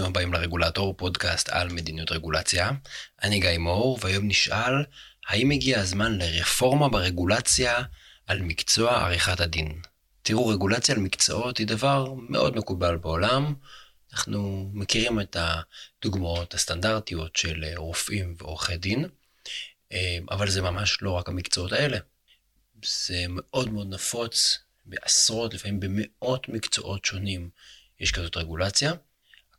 ברוכים 0.00 0.12
הבאים 0.12 0.32
לרגולטור, 0.32 0.94
פודקאסט 0.96 1.48
על 1.48 1.68
מדיניות 1.68 2.12
רגולציה. 2.12 2.70
אני 3.22 3.40
גיא 3.40 3.58
מור, 3.58 3.98
והיום 4.02 4.28
נשאל, 4.28 4.84
האם 5.26 5.50
הגיע 5.50 5.80
הזמן 5.80 6.18
לרפורמה 6.18 6.88
ברגולציה 6.88 7.82
על 8.26 8.42
מקצוע 8.42 9.04
עריכת 9.04 9.40
הדין? 9.40 9.80
תראו, 10.22 10.48
רגולציה 10.48 10.94
על 10.94 11.00
מקצועות 11.00 11.58
היא 11.58 11.66
דבר 11.66 12.14
מאוד 12.28 12.56
מקובל 12.56 12.96
בעולם. 12.96 13.54
אנחנו 14.12 14.70
מכירים 14.72 15.20
את 15.20 15.36
הדוגמאות 15.40 16.54
הסטנדרטיות 16.54 17.36
של 17.36 17.64
רופאים 17.76 18.34
ועורכי 18.38 18.76
דין, 18.76 19.04
אבל 20.30 20.50
זה 20.50 20.62
ממש 20.62 21.02
לא 21.02 21.10
רק 21.10 21.28
המקצועות 21.28 21.72
האלה. 21.72 21.98
זה 22.84 23.24
מאוד 23.28 23.70
מאוד 23.70 23.94
נפוץ 23.94 24.58
בעשרות, 24.86 25.54
לפעמים 25.54 25.80
במאות 25.80 26.48
מקצועות 26.48 27.04
שונים 27.04 27.50
יש 28.00 28.12
כזאת 28.12 28.36
רגולציה. 28.36 28.92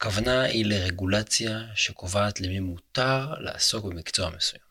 הכוונה 0.02 0.42
היא 0.42 0.66
לרגולציה 0.66 1.60
שקובעת 1.76 2.42
למי 2.42 2.60
מותר 2.60 3.34
לעסוק 3.40 3.86
במקצוע 3.86 4.30
מסוים. 4.30 4.62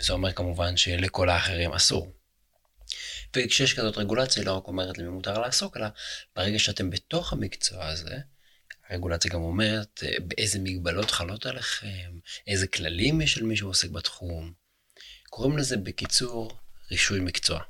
וזה 0.00 0.12
אומר 0.12 0.32
כמובן 0.32 0.76
שלכל 0.76 1.28
האחרים 1.28 1.72
אסור. 1.72 2.12
וכשיש 3.36 3.74
כזאת 3.74 3.98
רגולציה, 3.98 4.42
היא 4.42 4.46
לא 4.46 4.52
רק 4.52 4.66
אומרת 4.66 4.98
למי 4.98 5.08
מותר 5.08 5.40
לעסוק, 5.40 5.76
אלא 5.76 5.86
ברגע 6.36 6.58
שאתם 6.58 6.90
בתוך 6.90 7.32
המקצוע 7.32 7.86
הזה, 7.86 8.18
הרגולציה 8.88 9.30
גם 9.30 9.42
אומרת 9.42 10.02
אה, 10.06 10.16
באיזה 10.20 10.58
מגבלות 10.58 11.10
חלות 11.10 11.46
עליכם, 11.46 12.18
איזה 12.46 12.66
כללים 12.66 13.20
יש 13.20 13.38
על 13.38 13.44
מי 13.44 13.56
שעוסק 13.56 13.90
בתחום. 13.90 14.52
קוראים 15.30 15.58
לזה 15.58 15.76
בקיצור 15.76 16.58
רישוי 16.90 17.20
מקצוע. 17.20 17.60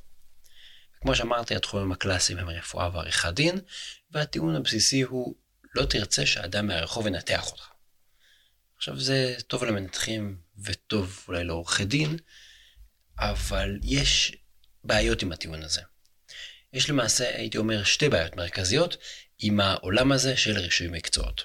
כמו 1.01 1.15
שאמרתי, 1.15 1.57
התחומים 1.57 1.93
הקלאסיים 1.93 2.39
הם 2.39 2.49
רפואה 2.49 2.91
ועריכת 2.93 3.33
דין, 3.35 3.61
והטיעון 4.11 4.57
הבסיסי 4.57 5.03
הוא 5.03 5.35
לא 5.75 5.85
תרצה 5.85 6.27
שאדם 6.27 6.67
מהרחוב 6.67 7.07
ינתח 7.07 7.51
אותך. 7.51 7.69
עכשיו 8.77 9.01
זה 9.01 9.37
טוב 9.47 9.65
למנתחים 9.65 10.37
וטוב 10.65 11.25
אולי 11.29 11.45
לעורכי 11.45 11.85
דין, 11.85 12.17
אבל 13.19 13.79
יש 13.83 14.37
בעיות 14.85 15.23
עם 15.23 15.33
הטיעון 15.33 15.63
הזה. 15.63 15.81
יש 16.73 16.91
למעשה, 16.91 17.37
הייתי 17.37 17.59
אומר, 17.59 17.85
שתי 17.85 18.09
בעיות 18.09 18.37
מרכזיות 18.37 18.97
עם 19.39 19.61
העולם 19.61 20.13
הזה 20.13 20.37
של 20.37 20.59
רישוי 20.59 20.89
מקצועות. 20.89 21.45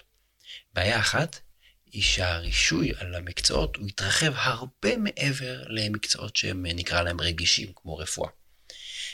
בעיה 0.74 1.00
אחת 1.00 1.40
היא 1.86 2.04
שהרישוי 2.04 2.92
על 2.98 3.16
המקצועות 3.16 3.76
הוא 3.76 3.88
יתרחב 3.88 4.34
הרבה 4.36 4.98
מעבר 4.98 5.64
למקצועות 5.68 6.36
שהם 6.36 6.66
נקרא 6.66 7.02
להם 7.02 7.22
רגישים, 7.22 7.72
כמו 7.76 7.98
רפואה. 7.98 8.30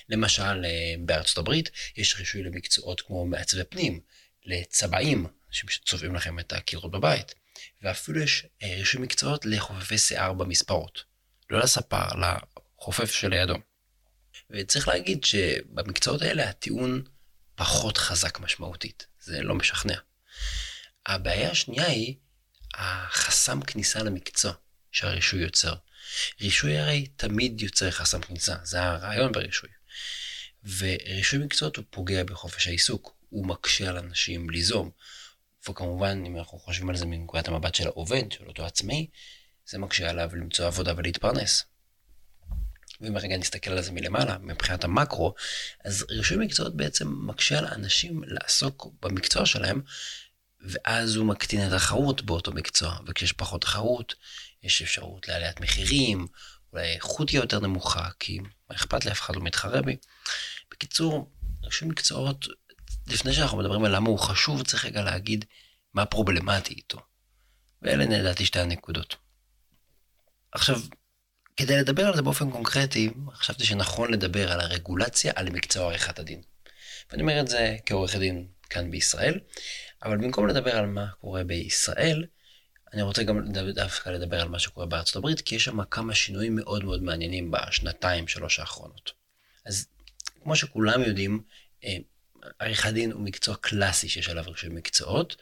למשל, 0.10 0.66
בארצות 1.00 1.38
הברית 1.38 1.72
יש 1.98 2.16
רישוי 2.16 2.44
למקצועות 2.44 3.02
כמו 3.02 3.26
מעצבי 3.26 3.64
פנים, 3.64 4.00
לצבעים, 4.46 5.28
אנשים 5.48 5.70
שצובעים 5.70 6.16
לכם 6.16 6.40
את 6.40 6.54
הקירות 6.54 6.92
בבית, 6.92 7.34
ואפילו 7.82 8.22
יש 8.22 8.46
אה, 8.64 8.76
רישוי 8.78 9.02
מקצועות 9.02 9.46
לחופפי 9.46 9.98
שיער 9.98 10.34
במספרות. 10.34 11.04
לא 11.50 11.60
לספר, 11.60 12.08
לחופף 12.16 13.12
שלידו. 13.12 13.56
וצריך 14.50 14.88
להגיד 14.88 15.24
שבמקצועות 15.24 16.22
האלה 16.22 16.50
הטיעון 16.50 17.04
פחות 17.56 17.98
חזק 17.98 18.40
משמעותית, 18.40 19.08
זה 19.20 19.42
לא 19.42 19.56
משכנע. 19.56 19.98
הבעיה 21.06 21.52
השנייה 21.52 21.86
היא 21.86 22.16
החסם 22.74 23.62
כניסה 23.62 24.04
למקצוע 24.04 24.54
שהרישוי 24.92 25.42
יוצר. 25.42 25.76
רישוי 26.42 26.78
הרי 26.78 27.08
תמיד 27.08 27.62
יוצר 27.62 27.92
חסם 27.92 28.22
כניסה, 28.22 28.56
זה 28.64 28.84
הרעיון 28.84 29.32
ברישוי. 29.32 29.70
ורישוי 30.78 31.40
מקצועות 31.40 31.76
הוא 31.76 31.86
פוגע 31.90 32.24
בחופש 32.24 32.68
העיסוק, 32.68 33.16
הוא 33.30 33.48
מקשה 33.48 33.90
על 33.90 33.98
אנשים 33.98 34.50
ליזום. 34.50 34.92
וכמובן, 35.70 36.24
אם 36.28 36.38
אנחנו 36.38 36.60
חושבים 36.60 36.90
על 36.90 36.96
זה 36.96 37.06
מנקודת 37.06 37.48
המבט 37.48 37.76
של 37.76 37.88
העובד, 37.88 38.32
של 38.32 38.48
אותו 38.48 38.66
עצמאי, 38.66 39.08
זה 39.66 39.78
מקשה 39.78 40.10
עליו 40.10 40.30
למצוא 40.36 40.68
עבודה 40.68 40.94
ולהתפרנס. 40.98 41.66
ואם 43.02 43.18
רגע 43.18 43.38
נסתכל 43.38 43.72
על 43.72 43.82
זה 43.82 43.92
מלמעלה, 43.92 44.38
מבחינת 44.38 44.84
המקרו, 44.84 45.34
אז 45.86 46.06
רישוי 46.10 46.46
מקצועות 46.46 46.76
בעצם 46.78 47.08
מקשה 47.28 47.60
על 47.60 47.66
אנשים 47.66 48.24
לעסוק 48.28 48.88
במקצוע 49.02 49.46
שלהם, 49.46 49.82
ואז 50.62 51.16
הוא 51.16 51.26
מקטין 51.26 51.68
את 51.68 51.72
התחרות 51.72 52.22
באותו 52.22 52.52
מקצוע, 52.52 52.98
וכשיש 53.08 53.34
פחות 53.34 53.62
תחרות, 53.62 54.16
יש 54.64 54.82
אפשרות 54.82 55.28
לעליית 55.28 55.60
מחירים, 55.62 56.28
אולי 56.74 56.88
האיכות 56.88 57.30
היא 57.30 57.40
יותר 57.40 57.60
נמוכה, 57.60 58.10
כי 58.20 58.40
מה 58.70 58.76
אכפת 58.76 59.06
לי, 59.06 59.12
אף 59.12 59.22
אחד 59.22 59.36
לא 59.36 59.42
מתחרה 59.42 59.82
בי. 59.82 59.96
בקיצור, 60.72 61.32
רישוי 61.64 61.88
מקצועות, 61.88 62.46
לפני 63.08 63.34
שאנחנו 63.34 63.58
מדברים 63.58 63.86
על 63.86 63.96
למה 63.96 64.10
הוא 64.10 64.20
חשוב, 64.20 64.64
צריך 64.64 64.86
רגע 64.86 65.02
להגיד 65.02 65.46
מה 65.94 66.06
פרובלמטי 66.06 66.74
איתו. 66.74 67.00
ואלה 67.82 68.06
נדעתי 68.06 68.46
שתי 68.46 68.60
הנקודות. 68.60 69.16
עכשיו, 70.52 70.80
כדי 71.58 71.78
לדבר 71.78 72.08
על 72.08 72.16
זה 72.16 72.22
באופן 72.22 72.52
קונקרטי, 72.52 73.10
חשבתי 73.34 73.66
שנכון 73.66 74.14
לדבר 74.14 74.52
על 74.52 74.60
הרגולציה 74.60 75.34
על 75.36 75.50
מקצוע 75.50 75.86
עריכת 75.86 76.20
הדין. 76.20 76.42
ואני 77.12 77.22
אומר 77.22 77.40
את 77.40 77.48
זה 77.48 77.76
כעורך 77.86 78.16
דין 78.16 78.48
כאן 78.70 78.92
בישראל, 78.92 79.40
אבל 80.04 80.18
במקום 80.18 80.48
לדבר 80.48 80.76
על 80.76 80.86
מה 80.86 81.08
קורה 81.22 81.44
בישראל, 81.44 82.26
אני 82.96 83.04
רוצה 83.04 83.24
גם 83.24 83.52
דווקא 83.52 84.10
לדבר 84.10 84.42
על 84.42 84.48
מה 84.48 84.60
שקורה 84.60 84.86
בארצות 84.86 85.16
הברית, 85.16 85.42
כי 85.42 85.56
יש 85.56 85.64
שם 85.64 85.84
כמה 85.84 86.16
שינויים 86.16 86.56
מאוד 86.56 86.84
מאוד 86.84 87.04
מעניינים 87.04 87.52
בשנתיים, 87.52 88.28
שלוש 88.28 88.60
האחרונות. 88.60 89.12
אז 89.66 89.88
כמו 90.44 90.56
שכולם 90.56 91.04
יודעים, 91.04 91.42
אה, 91.84 91.98
עריכת 92.60 92.90
דין 92.94 93.12
הוא 93.12 93.22
מקצוע 93.22 93.56
קלאסי 93.56 94.10
שיש 94.10 94.30
עליו 94.30 94.44
רישוי 94.48 94.70
מקצועות, 94.70 95.36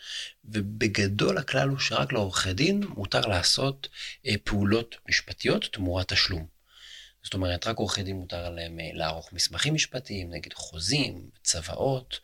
ובגדול 0.46 1.38
הכלל 1.38 1.69
הוא 1.69 1.80
שרק 1.80 2.14
לעורכי 2.14 2.53
דין 2.53 2.84
מותר 2.88 3.22
לעשות 3.22 3.88
אה, 4.25 4.34
פעולות 4.44 4.96
משפטיות 5.09 5.70
תמורת 5.72 6.14
תשלום. 6.14 6.53
זאת 7.23 7.34
אומרת, 7.34 7.67
רק 7.67 7.78
עורכי 7.78 8.03
דין 8.03 8.16
מותר 8.16 8.50
להם 8.50 8.79
אה, 8.79 8.89
לערוך 8.94 9.34
מסמכים 9.34 9.73
משפטיים, 9.73 10.29
נגיד 10.34 10.53
חוזים, 10.53 11.29
צוואות, 11.44 12.19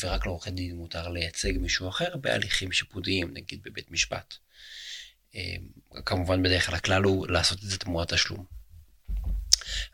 ורק 0.00 0.26
לעורכי 0.26 0.50
דין 0.50 0.76
מותר 0.76 1.08
לייצג 1.08 1.58
מישהו 1.58 1.88
אחר 1.88 2.16
בהליכים 2.16 2.72
שיפוטיים, 2.72 3.30
נגיד 3.34 3.60
בבית 3.64 3.90
משפט. 3.90 4.34
כמובן, 6.04 6.42
בדרך 6.42 6.66
כלל 6.66 6.74
הכלל 6.74 7.02
הוא 7.02 7.28
לעשות 7.28 7.58
את 7.58 7.68
זה 7.68 7.78
תמורת 7.78 8.12
תשלום. 8.12 8.44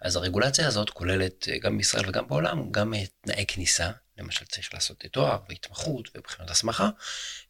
אז 0.01 0.17
הרגולציה 0.17 0.67
הזאת 0.67 0.91
כוללת 0.91 1.49
אה, 1.49 1.59
גם 1.59 1.79
בישראל 1.79 2.09
וגם 2.09 2.29
בעולם, 2.29 2.71
גם 2.71 2.95
אה, 2.95 3.05
תנאי 3.21 3.45
כניסה, 3.49 3.91
למשל 4.19 4.45
צריך 4.45 4.75
לעשות 4.75 5.05
תואר 5.13 5.39
והתמחות 5.49 6.09
ובחינות 6.15 6.51
הסמכה, 6.51 6.91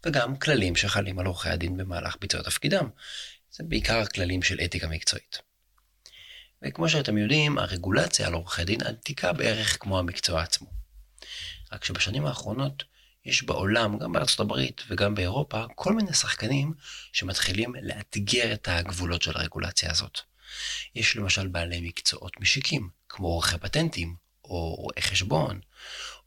וגם 0.07 0.37
כללים 0.37 0.77
שחלים 0.77 1.19
על 1.19 1.27
עורכי 1.27 1.49
הדין 1.49 1.77
במהלך 1.77 2.17
ביצוע 2.21 2.43
תפקידם. 2.43 2.89
זה 3.51 3.65
בעיקר 3.65 4.07
כללים 4.07 4.43
של 4.43 4.61
אתיקה 4.65 4.89
מקצועית. 4.89 5.39
וכמו 6.65 6.89
שאתם 6.89 7.19
יודעים, 7.19 7.59
הרגולציה 7.59 8.27
על 8.27 8.33
עורכי 8.33 8.65
דין 8.65 8.83
עתיקה 8.83 9.33
בערך 9.33 9.77
כמו 9.81 9.99
המקצוע 9.99 10.43
עצמו. 10.43 10.69
רק 11.73 11.85
שבשנים 11.85 12.27
האחרונות 12.27 12.85
יש 13.25 13.43
בעולם, 13.43 13.99
גם 13.99 14.13
בארצות 14.13 14.41
הברית 14.41 14.83
וגם 14.89 15.15
באירופה, 15.15 15.65
כל 15.75 15.93
מיני 15.93 16.13
שחקנים 16.13 16.75
שמתחילים 17.13 17.75
לאתגר 17.83 18.53
את 18.53 18.69
הגבולות 18.69 19.23
של 19.23 19.37
הרגולציה 19.37 19.91
הזאת. 19.91 20.21
יש 20.95 21.17
למשל 21.17 21.47
בעלי 21.47 21.81
מקצועות 21.81 22.41
משיקים, 22.41 22.89
כמו 23.09 23.29
עורכי 23.29 23.59
פטנטים, 23.59 24.17
או 24.45 24.75
רואי 24.75 25.03
חשבון, 25.03 25.61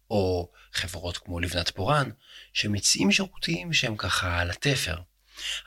או 0.09 0.51
חברות 0.73 1.17
כמו 1.17 1.39
לבנת 1.39 1.69
פורן, 1.69 2.09
שמציעים 2.53 3.11
שירותים 3.11 3.73
שהם 3.73 3.97
ככה 3.97 4.39
על 4.39 4.51
התפר. 4.51 4.97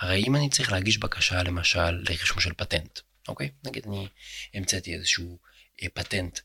הרי 0.00 0.25
אם 0.26 0.36
אני 0.36 0.50
צריך 0.50 0.72
להגיש 0.72 0.98
בקשה 0.98 1.42
למשל 1.42 1.91
לרישום 1.91 2.41
של 2.41 2.53
פטנט, 2.56 3.00
אוקיי? 3.30 3.50
נגיד 3.64 3.86
אני 3.86 4.08
המצאתי 4.54 4.94
איזשהו 4.94 5.38
אה, 5.82 5.88
פטנט 5.94 6.38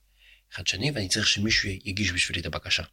חדשני 0.52 0.92
ואני 0.92 1.10
צריך 1.10 1.28
שמישהו 1.28 1.70
יגיש 1.70 2.12
בשבילי 2.12 2.42
את 2.42 2.46
הבקשה. 2.46 2.84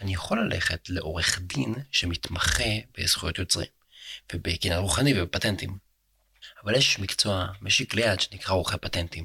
אני 0.00 0.14
יכול 0.14 0.44
ללכת 0.44 0.88
לעורך 0.88 1.40
דין 1.40 1.74
שמתמחה 1.92 2.64
בזכויות 2.98 3.38
יוצרים, 3.38 3.68
ובקניין 4.32 4.78
רוחני 4.78 5.20
ובפטנטים. 5.20 5.78
אבל 6.64 6.74
יש 6.74 6.98
מקצוע 6.98 7.46
משיק 7.60 7.94
ליד 7.94 8.20
שנקרא 8.20 8.54
עורכי 8.54 8.76
פטנטים, 8.78 9.24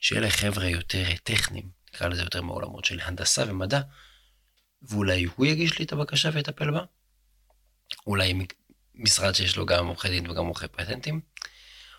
שאלה 0.00 0.30
חבר'ה 0.30 0.68
יותר 0.68 1.04
טכניים, 1.22 1.70
נקרא 1.94 2.08
לזה 2.08 2.22
יותר 2.22 2.42
מעולמות 2.42 2.84
של 2.84 3.00
הנדסה 3.00 3.44
ומדע, 3.48 3.80
ואולי 4.82 5.26
הוא 5.36 5.46
יגיש 5.46 5.78
לי 5.78 5.84
את 5.84 5.92
הבקשה 5.92 6.30
ויטפל 6.32 6.70
בה? 6.70 6.84
אולי 8.06 8.34
משרד 8.94 9.34
שיש 9.34 9.56
לו 9.56 9.66
גם 9.66 9.86
עורכי 9.86 10.08
דין 10.08 10.30
וגם 10.30 10.46
עורכי 10.46 10.68
פטנטים? 10.68 11.20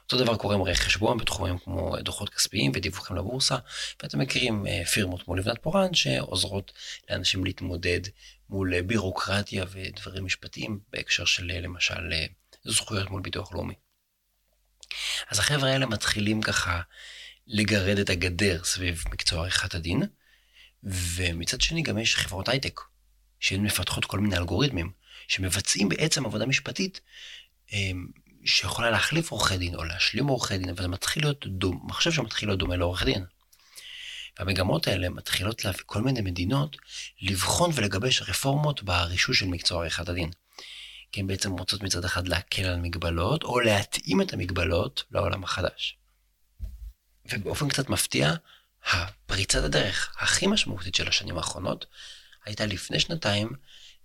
אותו 0.03 0.23
דבר 0.23 0.37
קורה 0.37 0.55
עם 0.55 0.59
רואי 0.61 0.75
חשבון 0.75 1.17
בתחומים 1.17 1.57
כמו 1.57 1.97
דוחות 1.99 2.29
כספיים 2.29 2.71
ודיווחים 2.75 3.15
לבורסה, 3.17 3.57
ואתם 4.03 4.19
מכירים 4.19 4.67
אה, 4.67 4.85
פירמות 4.85 5.23
כמו 5.23 5.35
לבנת 5.35 5.59
פורן 5.61 5.93
שעוזרות 5.93 6.71
לאנשים 7.09 7.45
להתמודד 7.45 7.99
מול 8.49 8.81
בירוקרטיה 8.81 9.65
ודברים 9.71 10.25
משפטיים 10.25 10.79
בהקשר 10.89 11.25
של 11.25 11.45
למשל 11.45 12.13
אה, 12.13 12.25
זכויות 12.63 13.09
מול 13.09 13.21
ביטוח 13.21 13.53
לאומי. 13.53 13.73
אז 15.29 15.39
החבר'ה 15.39 15.69
האלה 15.69 15.85
מתחילים 15.85 16.41
ככה 16.41 16.81
לגרד 17.47 17.99
את 17.99 18.09
הגדר 18.09 18.63
סביב 18.63 19.03
מקצוע 19.11 19.39
עריכת 19.39 19.75
הדין, 19.75 20.03
ומצד 20.83 21.61
שני 21.61 21.81
גם 21.81 21.97
יש 21.97 22.15
חברות 22.15 22.49
הייטק, 22.49 22.79
שהן 23.39 23.61
מפתחות 23.63 24.05
כל 24.05 24.19
מיני 24.19 24.37
אלגוריתמים, 24.37 24.91
שמבצעים 25.27 25.89
בעצם 25.89 26.25
עבודה 26.25 26.45
משפטית 26.45 27.01
שיכולה 28.45 28.91
להחליף 28.91 29.31
עורכי 29.31 29.57
דין 29.57 29.75
או 29.75 29.83
להשלים 29.83 30.27
עורכי 30.27 30.57
דין, 30.57 30.69
אבל 30.69 30.81
זה 30.81 30.87
מתחיל 30.87 31.23
להיות 31.23 31.47
דום, 31.47 31.79
מחשב 31.83 32.11
שמתחיל 32.11 32.49
להיות 32.49 32.59
דומה 32.59 32.75
לעורך 32.75 33.03
דין. 33.03 33.25
והמגמות 34.39 34.87
האלה 34.87 35.09
מתחילות 35.09 35.65
להביא 35.65 35.83
כל 35.85 36.01
מיני 36.01 36.21
מדינות 36.21 36.77
לבחון 37.21 37.71
ולגבש 37.73 38.21
רפורמות 38.21 38.83
ברישוי 38.83 39.35
של 39.35 39.45
מקצוע 39.45 39.79
עריכת 39.79 40.09
הדין. 40.09 40.31
כי 41.11 41.19
הן 41.19 41.27
בעצם 41.27 41.51
רוצות 41.51 41.83
מצד 41.83 42.05
אחד 42.05 42.27
להקל 42.27 42.63
על 42.63 42.79
מגבלות, 42.79 43.43
או 43.43 43.59
להתאים 43.59 44.21
את 44.21 44.33
המגבלות 44.33 45.03
לעולם 45.11 45.43
החדש. 45.43 45.97
ובאופן 47.31 47.69
קצת 47.69 47.89
מפתיע, 47.89 48.33
הפריצת 48.91 49.63
הדרך 49.63 50.15
הכי 50.19 50.47
משמעותית 50.47 50.95
של 50.95 51.07
השנים 51.07 51.37
האחרונות 51.37 51.85
הייתה 52.45 52.65
לפני 52.65 52.99
שנתיים 52.99 53.49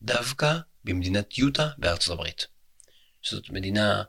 דווקא 0.03 0.59
במדינת 0.85 1.39
יוטה 1.39 1.69
בארצות 1.79 2.15
הברית. 2.15 2.47
שזאת 3.23 3.51
מדינה 3.51 4.03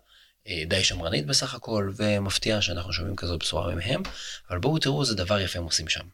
די 0.68 0.84
שמרנית 0.84 1.25
בסך 1.25 1.54
הכל, 1.54 1.92
ומפתיע 1.96 2.62
שאנחנו 2.62 2.94
שומעים 2.94 3.16
כזו 3.16 3.38
בשורה 3.38 3.75
מהם, 3.75 4.01
אבל 4.50 4.60
בואו 4.60 4.80
תראו 4.80 5.01
איזה 5.01 5.16
דבר 5.16 5.40
יפה 5.40 5.60
הם 5.60 5.66
עושים 5.66 5.90
שם. 5.90 6.07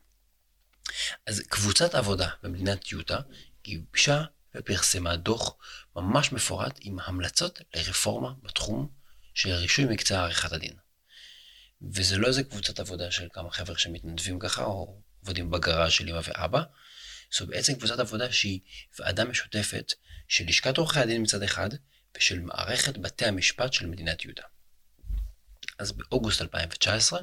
אז 1.27 1.39
קבוצת 1.39 1.95
עבודה 1.95 2.29
במדינת 2.43 2.91
יוטה 2.91 3.19
גיבשה 3.63 4.23
ופרסמה 4.55 5.15
דוח 5.15 5.55
ממש 5.95 6.31
מפורט 6.31 6.79
עם 6.81 6.97
המלצות 7.05 7.61
לרפורמה 7.75 8.33
בתחום 8.43 8.89
של 9.33 9.51
רישוי 9.51 9.85
מקצוע 9.85 10.19
עריכת 10.19 10.51
הדין. 10.51 10.73
וזה 11.81 12.17
לא 12.17 12.27
איזה 12.27 12.43
קבוצת 12.43 12.79
עבודה 12.79 13.11
של 13.11 13.27
כמה 13.33 13.51
חבר'ה 13.51 13.77
שמתנדבים 13.77 14.39
ככה, 14.39 14.63
או 14.63 15.01
עובדים 15.19 15.51
בגראז' 15.51 15.91
של 15.91 16.09
אמא 16.09 16.19
ואבא, 16.23 16.63
זו 17.37 17.47
בעצם 17.47 17.75
קבוצת 17.75 17.99
עבודה 17.99 18.31
שהיא 18.31 18.59
ועדה 18.99 19.25
משותפת 19.25 19.93
של 20.27 20.45
לשכת 20.47 20.77
עורכי 20.77 20.99
הדין 20.99 21.21
מצד 21.21 21.43
אחד, 21.43 21.69
ושל 22.17 22.39
מערכת 22.39 22.97
בתי 22.97 23.25
המשפט 23.25 23.73
של 23.73 23.85
מדינת 23.85 24.25
יהודה. 24.25 24.43
אז 25.79 25.91
באוגוסט 25.91 26.41
2019, 26.41 27.19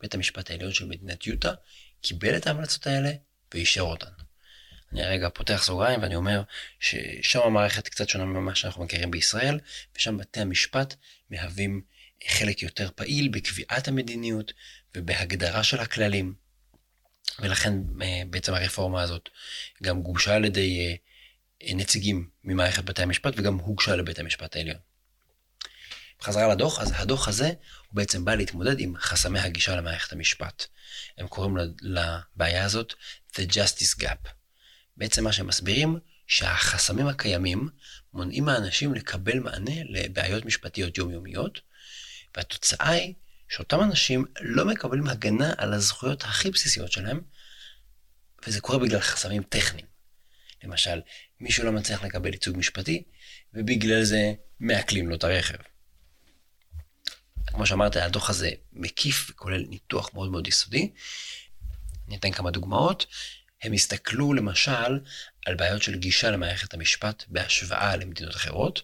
בית 0.00 0.14
המשפט 0.14 0.50
העליון 0.50 0.72
של 0.72 0.84
מדינת 0.84 1.26
יוטה 1.26 1.52
קיבל 2.00 2.36
את 2.36 2.46
ההמלצות 2.46 2.86
האלה 2.86 3.10
ואישר 3.54 3.80
אותן. 3.80 4.06
אני 4.92 5.02
רגע 5.02 5.28
פותח 5.28 5.62
סוגריים 5.62 6.02
ואני 6.02 6.16
אומר 6.16 6.42
ששם 6.80 7.40
המערכת 7.40 7.88
קצת 7.88 8.08
שונה 8.08 8.24
ממה 8.24 8.54
שאנחנו 8.54 8.84
מכירים 8.84 9.10
בישראל, 9.10 9.60
ושם 9.96 10.18
בתי 10.18 10.40
המשפט 10.40 10.94
מהווים 11.30 11.82
חלק 12.28 12.62
יותר 12.62 12.90
פעיל 12.94 13.28
בקביעת 13.28 13.88
המדיניות 13.88 14.52
ובהגדרה 14.94 15.64
של 15.64 15.80
הכללים. 15.80 16.34
ולכן 17.38 17.72
אה, 18.02 18.22
בעצם 18.30 18.54
הרפורמה 18.54 19.02
הזאת 19.02 19.28
גם 19.82 20.02
גובשה 20.02 20.34
על 20.34 20.44
ידי 20.44 20.86
אה, 20.86 20.94
נציגים 21.62 22.28
ממערכת 22.44 22.84
בתי 22.84 23.02
המשפט 23.02 23.34
וגם 23.36 23.58
הוגשה 23.58 23.96
לבית 23.96 24.18
המשפט 24.18 24.56
העליון. 24.56 24.78
בחזרה 26.20 26.54
לדוח, 26.54 26.80
אז 26.80 26.92
הדוח 26.96 27.28
הזה 27.28 27.46
הוא 27.46 27.96
בעצם 27.96 28.24
בא 28.24 28.34
להתמודד 28.34 28.80
עם 28.80 28.94
חסמי 28.96 29.38
הגישה 29.38 29.76
למערכת 29.76 30.12
המשפט. 30.12 30.66
הם 31.18 31.28
קוראים 31.28 31.56
לבעיה 31.82 32.64
הזאת 32.64 32.94
The 33.32 33.40
Justice 33.52 34.00
Gap. 34.00 34.28
בעצם 34.96 35.24
מה 35.24 35.32
שהם 35.32 35.46
מסבירים, 35.46 35.98
שהחסמים 36.26 37.06
הקיימים 37.06 37.68
מונעים 38.12 38.44
מאנשים 38.44 38.94
לקבל 38.94 39.38
מענה 39.38 39.74
לבעיות 39.88 40.44
משפטיות 40.44 40.98
יומיומיות, 40.98 41.60
והתוצאה 42.36 42.88
היא 42.88 43.14
שאותם 43.48 43.80
אנשים 43.80 44.24
לא 44.40 44.64
מקבלים 44.64 45.06
הגנה 45.06 45.52
על 45.56 45.72
הזכויות 45.72 46.22
הכי 46.22 46.50
בסיסיות 46.50 46.92
שלהם, 46.92 47.20
וזה 48.46 48.60
קורה 48.60 48.78
בגלל 48.78 49.00
חסמים 49.00 49.42
טכניים. 49.42 49.86
למשל, 50.64 51.00
מישהו 51.40 51.64
לא 51.64 51.72
מצליח 51.72 52.04
לקבל 52.04 52.32
ייצוג 52.32 52.56
משפטי, 52.56 53.02
ובגלל 53.54 54.04
זה 54.04 54.32
מעקלים 54.60 55.08
לו 55.08 55.14
את 55.16 55.24
הרכב. 55.24 55.56
כמו 57.46 57.66
שאמרת, 57.66 57.96
הדוח 57.96 58.30
הזה 58.30 58.50
מקיף 58.72 59.30
וכולל 59.30 59.64
ניתוח 59.68 60.14
מאוד 60.14 60.30
מאוד 60.30 60.46
יסודי. 60.46 60.90
אני 62.08 62.16
אתן 62.16 62.32
כמה 62.32 62.50
דוגמאות. 62.50 63.06
הם 63.62 63.72
הסתכלו 63.72 64.32
למשל 64.32 65.00
על 65.46 65.54
בעיות 65.54 65.82
של 65.82 65.98
גישה 65.98 66.30
למערכת 66.30 66.74
המשפט 66.74 67.24
בהשוואה 67.28 67.96
למדינות 67.96 68.36
אחרות. 68.36 68.82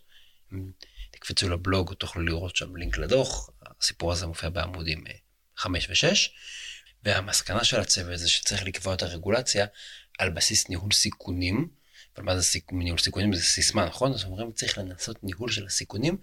תקפצו 1.10 1.48
לבלוג, 1.48 1.94
תוכלו 1.94 2.22
לראות 2.22 2.56
שם 2.56 2.76
לינק 2.76 2.98
לדוח, 2.98 3.50
הסיפור 3.80 4.12
הזה 4.12 4.26
מופיע 4.26 4.48
בעמודים 4.48 5.04
5 5.56 5.88
ו-6. 5.88 6.30
והמסקנה 7.02 7.64
של 7.64 7.80
הצוות 7.80 8.18
זה 8.18 8.28
שצריך 8.28 8.62
לקבוע 8.64 8.94
את 8.94 9.02
הרגולציה 9.02 9.66
על 10.18 10.30
בסיס 10.30 10.68
ניהול 10.68 10.92
סיכונים. 10.92 11.68
אבל 12.16 12.24
מה 12.24 12.36
זה 12.36 12.42
סיכ... 12.42 12.64
ניהול 12.72 12.98
סיכונים? 12.98 13.34
זה 13.34 13.42
סיסמה, 13.42 13.86
נכון? 13.86 14.12
אז 14.12 14.24
אומרים 14.24 14.52
צריך 14.52 14.78
לנסות 14.78 15.24
ניהול 15.24 15.50
של 15.50 15.66
הסיכונים 15.66 16.16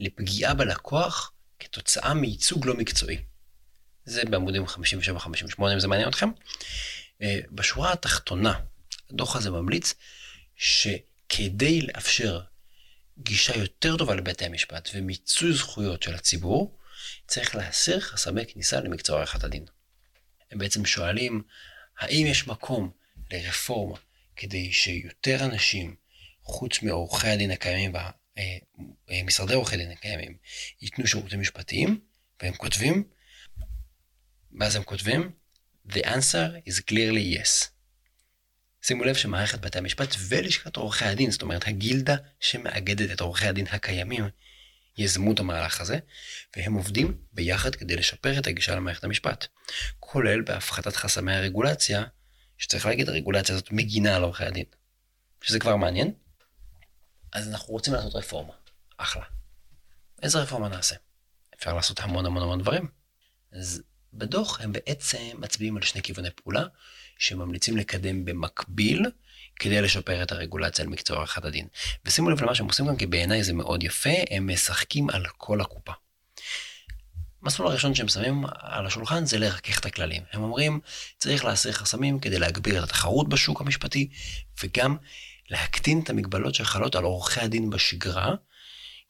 לפגיעה 0.00 0.54
בלקוח 0.54 1.32
כתוצאה 1.58 2.14
מייצוג 2.14 2.66
לא 2.66 2.74
מקצועי. 2.74 3.18
זה 4.04 4.22
בעמודים 4.24 4.64
57-58 4.64 4.68
אם 5.72 5.80
זה 5.80 5.88
מעניין 5.88 6.08
אתכם. 6.08 6.30
אה, 7.22 7.40
בשורה 7.50 7.92
התחתונה, 7.92 8.60
הדוח 9.10 9.36
הזה 9.36 9.50
ממליץ 9.50 9.94
שכדי 10.56 11.80
לאפשר 11.80 12.40
גישה 13.18 13.56
יותר 13.56 13.96
טובה 13.96 14.14
לבתי 14.14 14.44
המשפט 14.44 14.88
ומיצוי 14.94 15.52
זכויות 15.52 16.02
של 16.02 16.14
הציבור, 16.14 16.78
צריך 17.26 17.54
להסיר 17.54 18.00
חסמי 18.00 18.46
כניסה 18.46 18.80
למקצוע 18.80 19.16
עריכת 19.18 19.44
הדין. 19.44 19.64
הם 20.50 20.58
בעצם 20.58 20.84
שואלים, 20.84 21.42
האם 21.98 22.26
יש 22.26 22.46
מקום 22.46 22.90
לרפורמה 23.30 23.96
כדי 24.38 24.72
שיותר 24.72 25.44
אנשים, 25.44 25.94
חוץ 26.42 26.82
מעורכי 26.82 27.28
הדין 27.28 27.50
הקיימים 27.50 27.96
אה, 27.96 28.10
אה, 29.10 29.54
עורכי 29.54 29.74
הדין 29.74 29.90
הקיימים, 29.90 30.36
ייתנו 30.82 31.06
שירותים 31.06 31.40
משפטיים, 31.40 32.00
והם 32.42 32.54
כותבים, 32.54 33.04
ואז 34.60 34.76
הם 34.76 34.82
כותבים, 34.82 35.30
The 35.88 36.04
answer 36.04 36.68
is 36.68 36.82
clearly 36.90 37.38
yes. 37.38 37.68
שימו 38.82 39.04
לב 39.04 39.14
שמערכת 39.14 39.60
בתי 39.60 39.78
המשפט 39.78 40.14
ולשכת 40.28 40.76
עורכי 40.76 41.04
הדין, 41.04 41.30
זאת 41.30 41.42
אומרת 41.42 41.68
הגילדה 41.68 42.16
שמאגדת 42.40 43.12
את 43.12 43.20
עורכי 43.20 43.46
הדין 43.46 43.66
הקיימים, 43.70 44.28
יזמו 44.98 45.32
את 45.32 45.40
המהלך 45.40 45.80
הזה, 45.80 45.98
והם 46.56 46.74
עובדים 46.74 47.18
ביחד 47.32 47.74
כדי 47.74 47.96
לשפר 47.96 48.38
את 48.38 48.46
הגישה 48.46 48.74
למערכת 48.74 49.04
המשפט, 49.04 49.46
כולל 50.00 50.42
בהפחתת 50.42 50.96
חסמי 50.96 51.32
הרגולציה 51.32 52.04
שצריך 52.58 52.86
להגיד, 52.86 53.08
הרגולציה 53.08 53.54
הזאת 53.54 53.72
מגינה 53.72 54.16
על 54.16 54.22
עורכי 54.22 54.44
הדין. 54.44 54.64
שזה 55.40 55.58
כבר 55.58 55.76
מעניין. 55.76 56.12
אז 57.32 57.48
אנחנו 57.48 57.72
רוצים 57.72 57.94
לעשות 57.94 58.14
רפורמה. 58.14 58.52
אחלה. 58.96 59.24
איזה 60.22 60.38
רפורמה 60.38 60.68
נעשה? 60.68 60.96
אפשר 61.54 61.74
לעשות 61.74 62.00
המון 62.00 62.26
המון 62.26 62.42
המון 62.42 62.62
דברים. 62.62 62.88
אז 63.52 63.82
בדוח 64.14 64.60
הם 64.60 64.72
בעצם 64.72 65.18
מצביעים 65.34 65.76
על 65.76 65.82
שני 65.82 66.02
כיווני 66.02 66.28
פעולה 66.30 66.64
שממליצים 67.18 67.76
לקדם 67.76 68.24
במקביל 68.24 69.06
כדי 69.56 69.82
לשפר 69.82 70.22
את 70.22 70.32
הרגולציה 70.32 70.84
על 70.84 70.90
מקצוע 70.90 71.16
עריכת 71.16 71.44
הדין. 71.44 71.68
ושימו 72.04 72.30
לב 72.30 72.42
למה 72.42 72.54
שהם 72.54 72.66
עושים 72.66 72.86
גם 72.86 72.96
כי 72.96 73.06
בעיניי 73.06 73.44
זה 73.44 73.52
מאוד 73.52 73.82
יפה, 73.82 74.10
הם 74.30 74.52
משחקים 74.52 75.10
על 75.10 75.26
כל 75.36 75.60
הקופה. 75.60 75.92
המסלול 77.42 77.68
הראשון 77.68 77.94
שהם 77.94 78.08
שמים 78.08 78.44
על 78.60 78.86
השולחן 78.86 79.26
זה 79.26 79.38
לרכך 79.38 79.80
את 79.80 79.86
הכללים. 79.86 80.22
הם 80.32 80.42
אומרים, 80.42 80.80
צריך 81.18 81.44
להסיר 81.44 81.72
חסמים 81.72 82.20
כדי 82.20 82.38
להגביר 82.38 82.78
את 82.78 82.84
התחרות 82.84 83.28
בשוק 83.28 83.60
המשפטי, 83.60 84.08
וגם 84.62 84.96
להקטין 85.50 86.00
את 86.00 86.10
המגבלות 86.10 86.54
שחלות 86.54 86.96
על 86.96 87.04
עורכי 87.04 87.40
הדין 87.40 87.70
בשגרה, 87.70 88.34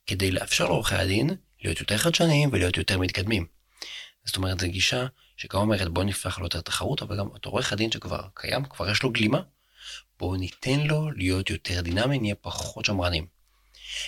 כדי 0.06 0.30
לאפשר 0.30 0.64
לעורכי 0.64 0.94
הדין 0.94 1.30
להיות 1.64 1.80
יותר 1.80 1.98
חדשניים 1.98 2.50
ולהיות 2.52 2.76
יותר 2.76 2.98
מתקדמים. 2.98 3.46
זאת 4.24 4.36
אומרת, 4.36 4.60
זו 4.60 4.66
גישה 4.68 5.06
שגם 5.36 5.60
אומרת, 5.60 5.88
בוא 5.88 6.04
נפתח 6.04 6.38
לו 6.38 6.44
יותר 6.44 6.60
תחרות, 6.60 7.02
אבל 7.02 7.18
גם 7.18 7.28
את 7.36 7.44
עורך 7.44 7.72
הדין 7.72 7.92
שכבר 7.92 8.20
קיים, 8.34 8.64
כבר 8.64 8.90
יש 8.90 9.02
לו 9.02 9.12
גלימה, 9.12 9.40
בואו 10.18 10.36
ניתן 10.36 10.80
לו 10.80 11.10
להיות 11.10 11.50
יותר 11.50 11.80
דינמי, 11.80 12.18
נהיה 12.18 12.34
פחות 12.34 12.84
שמרנים. 12.84 13.26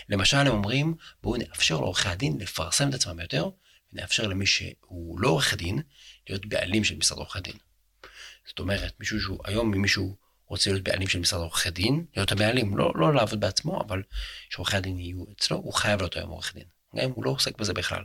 למשל, 0.08 0.36
הם 0.36 0.46
אומרים, 0.46 0.94
בואו 1.22 1.36
נאפשר 1.36 1.74
לעורכי 1.74 2.08
הדין 2.08 2.38
לפרסם 2.40 2.88
את 2.88 2.94
עצמם 2.94 3.20
יותר, 3.20 3.48
ונאפשר 3.92 4.26
למי 4.26 4.46
שהוא 4.46 5.20
לא 5.20 5.28
עורך 5.28 5.54
דין, 5.54 5.82
להיות 6.28 6.46
בעלים 6.46 6.84
של 6.84 6.96
משרד 6.96 7.18
עורכי 7.18 7.40
דין. 7.40 7.56
זאת 8.46 8.58
אומרת, 8.58 9.00
מישהו 9.00 9.20
שהוא, 9.20 9.38
היום 9.44 9.74
אם 9.74 9.82
מישהו 9.82 10.16
רוצה 10.46 10.70
להיות 10.70 10.84
בעלים 10.84 11.08
של 11.08 11.18
משרד 11.18 11.40
עורכי 11.40 11.70
דין, 11.70 12.04
להיות 12.16 12.32
הבעלים, 12.32 12.76
לא, 12.76 12.92
לא 12.94 13.14
לעבוד 13.14 13.40
בעצמו, 13.40 13.80
אבל 13.80 14.02
שעורכי 14.50 14.76
הדין 14.76 14.98
יהיו 14.98 15.24
אצלו, 15.32 15.56
הוא 15.56 15.72
חייב 15.72 16.00
להיות 16.00 16.16
היום 16.16 16.30
עורך 16.30 16.54
דין. 16.54 16.64
גם 16.96 17.04
אם 17.04 17.10
הוא 17.10 17.24
לא 17.24 17.30
עוסק 17.30 17.58
בזה 17.58 17.72
בכלל. 17.72 18.04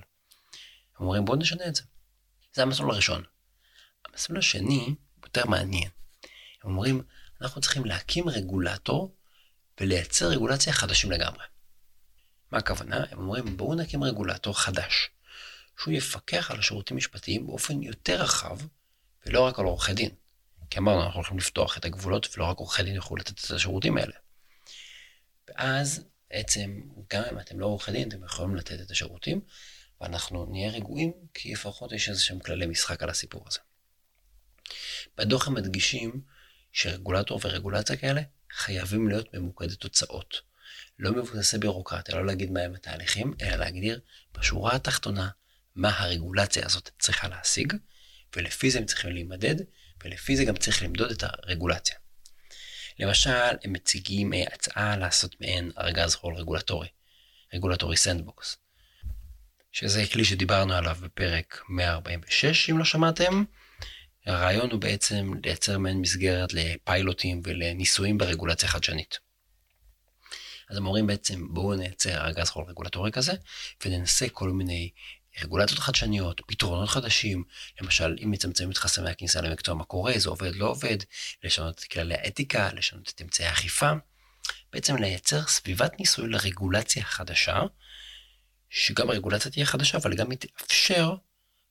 הם 0.98 1.06
אומרים 1.06 1.26
בואו 1.26 1.38
נשנה 1.38 1.68
את 1.68 1.76
זה. 1.76 1.84
זה 2.54 2.62
המסלול 2.62 2.92
הראשון. 2.92 3.24
המסלול 4.06 4.40
השני 4.40 4.96
יותר 5.24 5.46
מעניין. 5.46 5.90
הם 6.64 6.70
אומרים, 6.70 7.04
אנחנו 7.42 7.62
צריכים 7.62 7.86
להקים 7.86 8.30
רגולטור 8.30 9.16
ולייצר 9.80 10.28
רגולציה 10.28 10.74
חדשים 10.74 11.12
לגמרי. 11.12 11.44
מה 12.52 12.58
הכוונה? 12.58 13.04
הם 13.12 13.20
אומרים, 13.20 13.58
בואו 13.58 13.76
נקים 13.76 14.04
רגולטור 14.04 14.60
חדש, 14.60 15.10
שהוא 15.80 15.94
יפקח 15.94 16.52
על 16.52 16.60
השירותים 16.60 16.98
המשפטיים 16.98 17.48
באופן 17.48 17.84
יותר 17.84 18.22
רחב, 18.22 18.58
ולא 19.26 19.42
רק 19.42 19.60
על 19.60 19.66
עורכי 19.66 19.94
דין. 19.94 20.10
כי 20.70 20.80
אמרנו, 20.80 21.04
אנחנו 21.04 21.16
הולכים 21.16 21.38
לפתוח 21.38 21.78
את 21.78 21.86
הגבולות, 21.86 22.38
ולא 22.38 22.46
רק 22.46 22.58
עורכי 22.58 22.84
דין 22.84 22.96
יוכלו 22.96 23.18
לתת 23.18 23.46
את 23.46 23.52
השירותים 23.52 23.98
האלה. 23.98 24.16
ואז 25.48 26.06
בעצם, 26.30 26.82
גם 27.14 27.24
אם 27.32 27.40
אתם 27.40 27.60
לא 27.60 27.66
עורכי 27.66 27.92
דין, 27.92 28.10
אתם 28.10 28.24
יכולים 28.24 28.56
לתת 28.56 28.82
את 28.82 28.92
השירותים, 28.92 29.42
ואנחנו 30.02 30.46
נהיה 30.46 30.72
רגועים, 30.72 31.12
כי 31.34 31.54
לפחות 31.54 31.92
יש 31.92 32.10
איזה 32.10 32.22
שהם 32.22 32.40
כללי 32.40 32.66
משחק 32.66 33.04
על 33.04 33.10
הסיפור 33.10 33.46
הזה. 33.48 33.60
בדוח 35.18 35.48
הם 35.48 35.54
מדגישים 35.54 36.22
שרגולטור 36.72 37.40
ורגולציה 37.44 37.98
כאלה 37.98 38.22
חייבים 38.52 39.08
להיות 39.10 39.34
ממוקדי 39.34 39.76
תוצאות. 39.76 40.42
לא 41.00 41.12
מבוססי 41.12 41.58
בירוקרטיה, 41.58 42.16
לא 42.16 42.26
להגיד 42.26 42.52
מהם 42.52 42.76
התהליכים, 42.76 43.34
אלא 43.42 43.56
להגדיר 43.56 44.00
בשורה 44.34 44.76
התחתונה 44.76 45.30
מה 45.76 46.00
הרגולציה 46.00 46.66
הזאת 46.66 46.90
צריכה 47.00 47.28
להשיג, 47.28 47.74
ולפי 48.36 48.72
זה 48.72 48.80
הם 48.80 48.86
צריכים 48.86 49.12
להימדד, 49.12 49.56
ולפי 50.04 50.36
זה 50.36 50.46
גם 50.46 50.58
צריך 50.58 50.84
למדוד 50.84 51.12
את 51.12 51.24
הרגולציה. 51.24 51.96
למשל, 53.00 53.30
הם 53.64 53.74
מציגים 53.74 54.34
אה, 54.34 54.44
הצעה 54.54 54.98
לעשות 54.98 55.42
מעין 55.42 55.72
ארגז 55.78 56.16
חול 56.16 56.36
רגולטורי, 56.36 56.88
regulatory 57.54 57.98
sandbox, 57.98 58.58
שזה 59.72 60.04
כלי 60.14 60.26
שדיברנו 60.26 60.74
עליו 60.74 60.98
בפרק 61.02 61.62
146, 61.70 62.70
אם 62.70 62.78
לא 62.78 62.86
שמעתם. 62.86 63.44
הרעיון 64.26 64.72
הוא 64.72 64.82
בעצם 64.82 65.32
לייצר 65.44 65.78
מעין 65.78 66.02
מסגרת 66.02 66.54
לפיילוטים 66.54 67.42
ולניסויים 67.44 68.18
ברגולציה 68.18 68.70
חדשנית. 68.70 69.20
אז 70.70 70.78
הם 70.78 70.86
אומרים 70.86 71.08
בעצם, 71.08 71.54
בואו 71.54 71.76
נייצר 71.76 72.26
ארגז 72.26 72.50
חול 72.50 72.66
רגולטורי 72.68 73.12
כזה, 73.12 73.34
וננסה 73.86 74.30
כל 74.30 74.50
מיני 74.50 74.90
רגולציות 75.42 75.80
חדשניות, 75.80 76.42
פתרונות 76.48 76.90
חדשים, 76.90 77.44
למשל, 77.82 78.16
אם 78.24 78.32
מצמצמים 78.32 78.72
את 78.72 78.78
חסמי 78.78 79.10
הכניסה 79.10 79.42
למקצוע, 79.42 79.76
מה 79.76 79.84
קורה, 79.84 80.14
זה 80.16 80.30
עובד, 80.30 80.56
לא 80.56 80.66
עובד, 80.66 80.98
לשנות 81.44 81.80
את 81.80 81.84
כללי 81.84 82.16
האתיקה, 82.16 82.70
לשנות 82.74 83.12
את 83.16 83.22
אמצעי 83.22 83.46
האכיפה, 83.46 83.92
בעצם 84.74 84.96
לייצר 84.96 85.48
סביבת 85.48 86.00
ניסוי 86.00 86.28
לרגולציה 86.30 87.04
חדשה, 87.04 87.62
שגם 88.70 89.10
הרגולציה 89.10 89.52
תהיה 89.52 89.66
חדשה, 89.66 89.98
אבל 89.98 90.16
גם 90.16 90.32
היא 90.32 90.40
תאפשר 90.40 91.16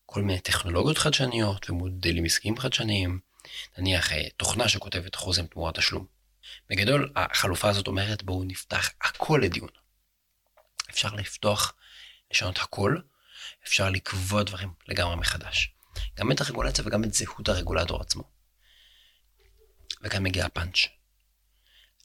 כל 0.06 0.23
מיני 0.23 0.40
טכנולוגיות 0.40 0.99
חדשניות 0.99 1.71
ומודלים 1.71 2.25
עסקיים 2.25 2.59
חדשניים, 2.59 3.21
נניח 3.78 4.12
אה, 4.12 4.28
תוכנה 4.37 4.68
שכותבת 4.68 5.14
חוזם 5.14 5.47
תמורת 5.47 5.78
תשלום. 5.78 6.06
בגדול, 6.71 7.12
החלופה 7.16 7.68
הזאת 7.68 7.87
אומרת 7.87 8.23
בואו 8.23 8.44
נפתח 8.44 8.90
הכל 9.00 9.40
לדיון. 9.42 9.68
אפשר 10.90 11.14
לפתוח, 11.14 11.75
לשנות 12.30 12.59
הכל, 12.59 12.97
אפשר 13.66 13.90
לקבוע 13.90 14.42
דברים 14.42 14.74
לגמרי 14.88 15.16
מחדש. 15.16 15.74
גם 16.18 16.32
את 16.32 16.40
הרגולציה 16.40 16.84
וגם 16.86 17.04
את 17.04 17.14
זהות 17.14 17.48
הרגולטור 17.48 18.00
עצמו. 18.00 18.30
וכאן 20.02 20.22
מגיע 20.22 20.46
הפאנץ'. 20.46 20.76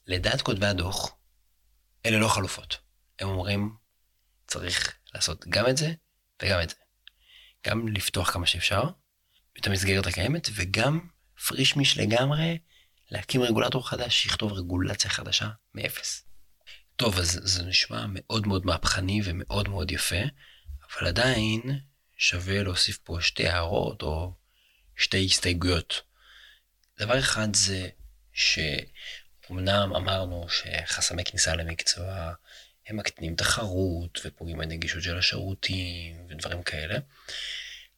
לדעת 0.07 0.41
כותבי 0.41 0.65
הדוח, 0.65 1.15
אלה 2.05 2.19
לא 2.19 2.27
חלופות. 2.27 2.77
הם 3.19 3.27
אומרים, 3.27 3.75
צריך 4.47 4.97
לעשות 5.13 5.45
גם 5.49 5.69
את 5.69 5.77
זה 5.77 5.93
וגם 6.43 6.61
את 6.61 6.69
זה. 6.69 6.75
גם 7.67 7.87
לפתוח 7.87 8.31
כמה 8.31 8.45
שאפשר 8.45 8.83
את 9.59 9.67
המסגרת 9.67 10.07
הקיימת, 10.07 10.49
וגם 10.55 10.99
פרישמיש 11.47 11.97
לגמרי 11.97 12.57
להקים 13.11 13.41
רגולטור 13.41 13.89
חדש 13.89 14.23
שיכתוב 14.23 14.53
רגולציה 14.53 15.09
חדשה 15.09 15.49
מאפס. 15.73 16.25
טוב, 16.95 17.19
אז 17.19 17.39
זה 17.43 17.63
נשמע 17.63 18.05
מאוד 18.09 18.47
מאוד 18.47 18.65
מהפכני 18.65 19.21
ומאוד 19.23 19.69
מאוד 19.69 19.91
יפה, 19.91 20.21
אבל 20.97 21.07
עדיין 21.07 21.79
שווה 22.17 22.63
להוסיף 22.63 22.97
פה 22.97 23.17
שתי 23.21 23.47
הערות 23.47 24.01
או 24.01 24.33
שתי 24.95 25.25
הסתייגויות. 25.25 26.01
דבר 26.99 27.19
אחד 27.19 27.55
זה 27.55 27.89
שאומנם 28.33 29.95
אמרנו 29.95 30.47
שחסמי 30.49 31.23
כניסה 31.23 31.55
למקצוע 31.55 32.33
הם 32.87 32.97
מקטינים 32.97 33.35
תחרות 33.35 34.19
ופוגעים 34.25 34.57
בנגישות 34.57 35.03
של 35.03 35.17
השירותים 35.17 36.27
ודברים 36.29 36.63
כאלה, 36.63 36.99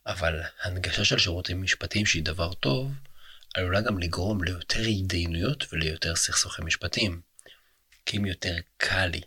אבל 0.05 0.41
הנגשה 0.62 1.05
של 1.05 1.19
שירותים 1.19 1.63
משפטיים 1.63 2.05
שהיא 2.05 2.24
דבר 2.24 2.53
טוב, 2.53 2.91
עלולה 3.53 3.81
גם 3.81 4.00
לגרום 4.00 4.43
ליותר 4.43 4.79
התדיינויות 4.79 5.74
וליותר 5.74 6.15
סכסוכי 6.15 6.62
משפטיים. 6.62 7.21
כי 8.05 8.17
אם 8.17 8.25
יותר 8.25 8.55
קל 8.77 9.05
לי 9.05 9.21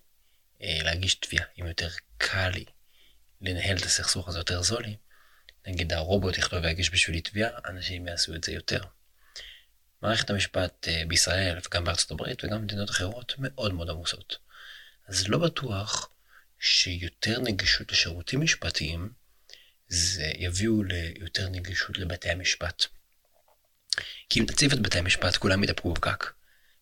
אה, 0.62 0.78
להגיש 0.82 1.14
תביעה, 1.14 1.44
אם 1.60 1.66
יותר 1.66 1.88
קל 2.18 2.48
לי 2.48 2.64
לנהל 3.44 3.76
את 3.76 3.82
הסכסוך 3.82 4.28
הזה 4.28 4.38
יותר 4.38 4.62
זול 4.62 4.82
לי, 4.82 4.96
נגיד 5.66 5.92
הרובוט 5.92 6.38
יכתוב 6.38 6.58
ויגיש 6.62 6.90
בשבילי 6.90 7.20
תביעה, 7.20 7.50
אנשים 7.64 8.06
יעשו 8.06 8.34
את 8.34 8.44
זה 8.44 8.52
יותר. 8.52 8.84
מערכת 10.02 10.30
המשפט 10.30 10.88
אה, 10.88 11.02
בישראל 11.08 11.58
וגם 11.66 11.84
בארצות 11.84 12.10
הברית 12.10 12.44
וגם 12.44 12.60
במדינות 12.60 12.90
אחרות 12.90 13.34
מאוד 13.38 13.74
מאוד 13.74 13.90
עמוסות. 13.90 14.36
אז 15.06 15.28
לא 15.28 15.38
בטוח 15.38 16.10
שיותר 16.58 17.40
נגישות 17.40 17.92
לשירותים 17.92 18.40
משפטיים 18.40 19.12
זה 19.88 20.32
יביאו 20.34 20.82
ליותר 20.82 21.48
נגישות 21.48 21.98
לבתי 21.98 22.30
המשפט. 22.30 22.84
כי 24.30 24.40
אם 24.40 24.46
תציב 24.46 24.72
את 24.72 24.80
בתי 24.80 24.98
המשפט 24.98 25.36
כולם 25.36 25.64
יתהפכו 25.64 25.94
בפקק. 25.94 26.32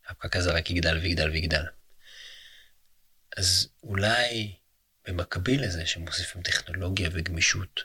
הפקק 0.09 0.37
הזה 0.37 0.52
רק 0.52 0.71
יגדל 0.71 0.99
ויגדל 0.99 1.31
ויגדל. 1.31 1.64
אז 3.37 3.69
אולי 3.83 4.52
במקביל 5.06 5.64
לזה 5.64 5.87
שמוסיפים 5.87 6.42
טכנולוגיה 6.42 7.11
וגמישות 7.12 7.85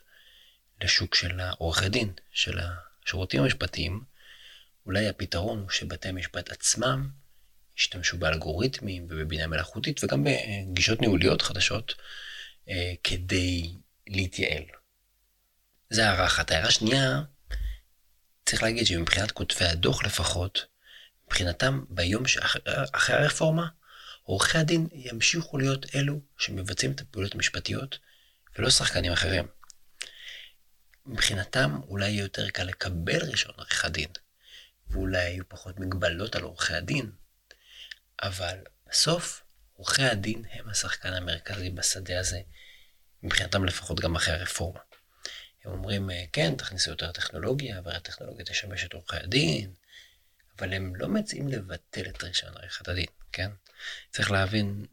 לשוק 0.81 1.15
של 1.15 1.39
העורכי 1.39 1.89
דין, 1.89 2.13
של 2.31 2.59
השירותים 2.59 3.43
המשפטיים, 3.43 4.03
אולי 4.85 5.07
הפתרון 5.07 5.59
הוא 5.59 5.69
שבתי 5.69 6.09
המשפט 6.09 6.51
עצמם 6.51 7.09
ישתמשו 7.77 8.17
באלגוריתמים 8.17 9.05
ובבינה 9.09 9.47
מלאכותית 9.47 10.03
וגם 10.03 10.23
בגישות 10.23 11.01
ניהוליות 11.01 11.41
חדשות 11.41 11.93
אה, 12.69 12.93
כדי 13.03 13.75
להתייעל. 14.07 14.63
זה 15.89 16.09
הערה 16.09 16.25
אחת. 16.25 16.51
הערה 16.51 16.71
שנייה, 16.71 17.21
צריך 18.45 18.63
להגיד 18.63 18.85
שמבחינת 18.85 19.31
כותבי 19.31 19.65
הדוח 19.65 20.03
לפחות, 20.03 20.65
מבחינתם 21.27 21.83
ביום 21.89 22.27
שאחרי 22.27 23.15
הרפורמה, 23.15 23.67
עורכי 24.27 24.57
הדין 24.57 24.87
ימשיכו 24.91 25.57
להיות 25.57 25.95
אלו 25.95 26.19
שמבצעים 26.37 26.91
את 26.91 27.01
הפעולות 27.01 27.35
המשפטיות, 27.35 27.99
ולא 28.57 28.69
שחקנים 28.69 29.11
אחרים. 29.11 29.47
מבחינתם 31.05 31.79
אולי 31.87 32.09
יהיה 32.09 32.21
יותר 32.21 32.49
קל 32.49 32.63
לקבל 32.63 33.23
רישיון 33.23 33.55
עריכת 33.57 33.91
דין, 33.91 34.09
ואולי 34.89 35.29
יהיו 35.29 35.49
פחות 35.49 35.79
מגבלות 35.79 36.35
על 36.35 36.43
עורכי 36.43 36.73
הדין, 36.73 37.11
אבל 38.23 38.57
בסוף 38.89 39.43
עורכי 39.73 40.03
הדין 40.03 40.45
הם 40.51 40.69
השחקן 40.69 41.13
המרכזי 41.13 41.69
בשדה 41.69 42.19
הזה, 42.19 42.39
מבחינתם 43.23 43.65
לפחות 43.65 43.99
גם 43.99 44.15
אחרי 44.15 44.33
הרפורמה. 44.33 44.79
הם 45.65 45.71
אומרים, 45.71 46.09
כן, 46.33 46.55
תכניסו 46.55 46.89
יותר 46.89 47.11
טכנולוגיה, 47.11 47.81
והטכנולוגיה 47.83 48.45
תשמש 48.45 48.83
את 48.83 48.93
עורכי 48.93 49.17
הדין, 49.17 49.73
אבל 50.57 50.73
הם 50.73 50.95
לא 50.95 51.07
מציעים 51.07 51.47
לבטל 51.47 52.09
את 52.09 52.23
רישיון 52.23 52.57
עריכת 52.57 52.87
הדין, 52.87 53.07
כן? 53.31 53.51
צריך 54.11 54.31
להבין, 54.31 54.85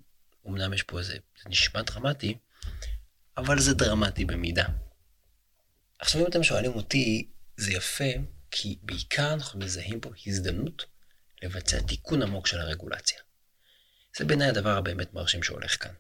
אמנם 0.47 0.73
יש 0.73 0.83
פה 0.83 0.99
איזה, 0.99 1.17
זה 1.43 1.49
נשמע 1.49 1.83
דרמטי, 1.83 2.39
אבל 3.37 3.61
זה 3.61 3.75
דרמטי 3.75 4.25
במידה. 4.25 4.67
עכשיו 5.99 6.21
אם 6.21 6.27
אתם 6.27 6.43
שואלים 6.43 6.73
אותי, 6.73 7.29
זה 7.57 7.73
יפה, 7.73 8.05
כי 8.51 8.79
בעיקר 8.83 9.35
אנחנו 9.35 9.61
מזהים 9.61 10.01
פה 10.01 10.11
הזדמנות 10.27 10.85
לבצע 11.43 11.81
תיקון 11.81 12.23
עמוק 12.23 12.47
של 12.47 12.61
הרגולציה. 12.61 13.19
זה 14.17 14.25
בעיניי 14.25 14.49
הדבר 14.49 14.77
הבאמת 14.77 15.15
מרשים 15.15 15.43
שהולך 15.43 15.83
כאן. 15.83 15.95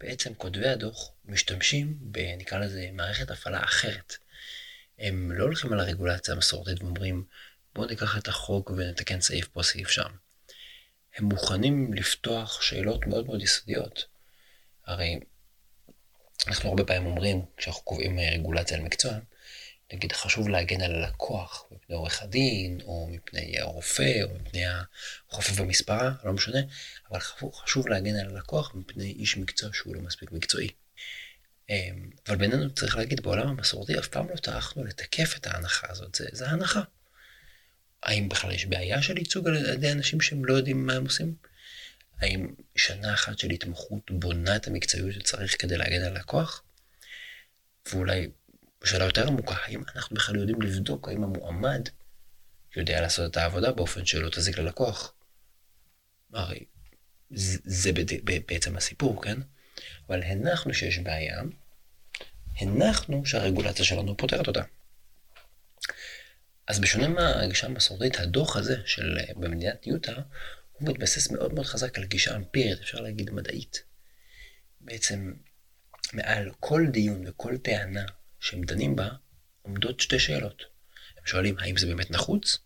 בעצם 0.00 0.34
כותבי 0.34 0.68
הדוח 0.68 1.10
משתמשים 1.24 1.98
ב... 2.00 2.18
נקרא 2.18 2.58
לזה 2.58 2.88
מערכת 2.92 3.30
הפעלה 3.30 3.64
אחרת. 3.64 4.16
הם 4.98 5.32
לא 5.32 5.44
הולכים 5.44 5.72
על 5.72 5.80
הרגולציה 5.80 6.34
המסורתית 6.34 6.82
ואומרים, 6.82 7.24
בואו 7.74 7.86
ניקח 7.86 8.18
את 8.18 8.28
החוק 8.28 8.70
ונתקן 8.70 9.20
סעיף 9.20 9.48
פה, 9.48 9.62
סעיף 9.62 9.88
שם. 9.88 10.10
הם 11.18 11.24
מוכנים 11.24 11.92
לפתוח 11.94 12.62
שאלות 12.62 13.06
מאוד 13.06 13.26
מאוד 13.26 13.42
יסודיות. 13.42 14.04
הרי 14.86 15.20
אנחנו 16.46 16.68
הרבה 16.68 16.84
פעמים 16.84 17.06
אומרים, 17.06 17.42
כשאנחנו 17.56 17.82
קובעים 17.82 18.18
רגולציה 18.18 18.76
על 18.76 18.82
מקצוע, 18.82 19.12
נגיד 19.92 20.12
חשוב 20.12 20.48
להגן 20.48 20.80
על 20.80 20.94
הלקוח 20.94 21.64
מפני 21.70 21.96
עורך 21.96 22.22
הדין, 22.22 22.80
או 22.84 23.08
מפני 23.10 23.60
הרופא, 23.60 24.22
או 24.22 24.34
מפני 24.34 24.62
החופף 25.28 25.60
במספרה, 25.60 26.12
לא 26.24 26.32
משנה, 26.32 26.58
אבל 27.10 27.20
חשוב 27.54 27.88
להגן 27.88 28.16
על 28.16 28.36
הלקוח 28.36 28.74
מפני 28.74 29.10
איש 29.10 29.36
מקצוע 29.36 29.70
שהוא 29.72 29.96
לא 29.96 30.00
מספיק 30.00 30.32
מקצועי. 30.32 30.68
אמ, 31.70 32.10
אבל 32.28 32.36
בינינו 32.36 32.74
צריך 32.74 32.96
להגיד, 32.96 33.20
בעולם 33.20 33.48
המסורתי 33.48 33.98
אף 33.98 34.08
פעם 34.08 34.28
לא 34.30 34.36
טרחנו 34.36 34.84
לתקף 34.84 35.36
את 35.36 35.46
ההנחה 35.46 35.86
הזאת, 35.90 36.14
זה, 36.14 36.26
זה 36.32 36.48
הנחה. 36.48 36.80
האם 38.02 38.28
בכלל 38.28 38.50
יש 38.52 38.66
בעיה 38.66 39.02
של 39.02 39.18
ייצוג 39.18 39.48
על 39.48 39.56
ידי 39.56 39.92
אנשים 39.92 40.20
שהם 40.20 40.44
לא 40.44 40.54
יודעים 40.54 40.86
מה 40.86 40.92
הם 40.92 41.04
עושים? 41.04 41.34
האם 42.18 42.54
שנה 42.76 43.14
אחת 43.14 43.38
של 43.38 43.50
התמחות 43.50 44.10
בונה 44.10 44.56
את 44.56 44.66
המקצועיות 44.66 45.14
שצריך 45.14 45.62
כדי 45.62 45.76
להגן 45.76 46.02
על 46.02 46.16
הלקוח? 46.16 46.62
ואולי 47.92 48.28
בשאלה 48.82 49.04
יותר 49.04 49.26
עמוקה, 49.26 49.54
האם 49.64 49.82
אנחנו 49.94 50.16
בכלל 50.16 50.36
יודעים 50.36 50.62
לבדוק 50.62 51.08
האם 51.08 51.24
המועמד 51.24 51.88
יודע 52.76 53.00
לעשות 53.00 53.30
את 53.30 53.36
העבודה 53.36 53.72
באופן 53.72 54.06
שלא 54.06 54.28
תזיק 54.30 54.58
ללקוח? 54.58 55.12
הרי 56.32 56.64
זה, 57.30 57.58
זה 57.64 57.90
בעצם 58.46 58.76
הסיפור, 58.76 59.22
כן? 59.22 59.38
אבל 60.08 60.22
הנחנו 60.22 60.74
שיש 60.74 60.98
בעיה, 60.98 61.42
הנחנו 62.60 63.26
שהרגולציה 63.26 63.84
שלנו 63.84 64.16
פותרת 64.16 64.48
אותה. 64.48 64.62
אז 66.68 66.78
בשונה 66.80 67.08
מהגישה 67.08 67.66
המסורתית, 67.66 68.20
הדוח 68.20 68.56
הזה 68.56 68.76
של 68.86 69.18
במדינת 69.36 69.86
יוטה, 69.86 70.14
הוא 70.72 70.88
מתבסס 70.88 71.30
מאוד 71.30 71.54
מאוד 71.54 71.66
חזק 71.66 71.98
על 71.98 72.04
גישה 72.04 72.36
אמפירית, 72.36 72.80
אפשר 72.80 73.00
להגיד 73.00 73.30
מדעית. 73.30 73.82
בעצם 74.80 75.32
מעל 76.12 76.50
כל 76.60 76.86
דיון 76.90 77.24
וכל 77.26 77.56
טענה 77.56 78.04
שהם 78.40 78.62
דנים 78.62 78.96
בה, 78.96 79.08
עומדות 79.62 80.00
שתי 80.00 80.18
שאלות. 80.18 80.62
הם 81.18 81.26
שואלים 81.26 81.58
האם 81.58 81.76
זה 81.76 81.86
באמת 81.86 82.10
נחוץ, 82.10 82.58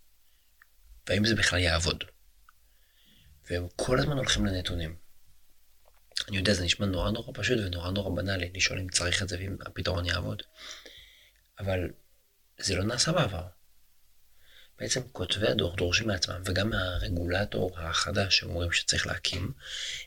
והאם 1.09 1.25
זה 1.25 1.35
בכלל 1.35 1.59
יעבוד. 1.59 2.05
והם 3.51 3.67
כל 3.77 3.99
הזמן 3.99 4.17
הולכים 4.17 4.47
לנתונים. 4.47 4.97
אני 6.29 6.37
יודע, 6.37 6.55
זה 6.55 6.65
נשמע 6.65 6.87
נורא 6.87 7.11
נורא 7.11 7.33
פשוט 7.35 7.59
ונורא 7.67 7.91
נורא 7.91 8.17
בנאלי, 8.17 8.51
לשאול 8.55 8.79
אם 8.79 8.89
צריך 8.89 9.23
את 9.23 9.29
זה 9.29 9.37
ואם 9.39 9.57
הפתרון 9.67 10.05
יעבוד. 10.07 10.43
אבל 11.59 11.91
זה 12.59 12.75
לא 12.75 12.85
נעשה 12.85 13.13
בעבר. 13.13 13.47
בעצם 14.83 15.01
כותבי 15.13 15.49
הדוח 15.49 15.75
דורשים 15.75 16.07
מעצמם, 16.07 16.43
וגם 16.45 16.71
מהרגולטור 16.71 17.79
החדש 17.79 18.39
שהם 18.39 18.51
אומרים 18.51 18.73
שצריך 18.73 19.07
להקים, 19.07 19.53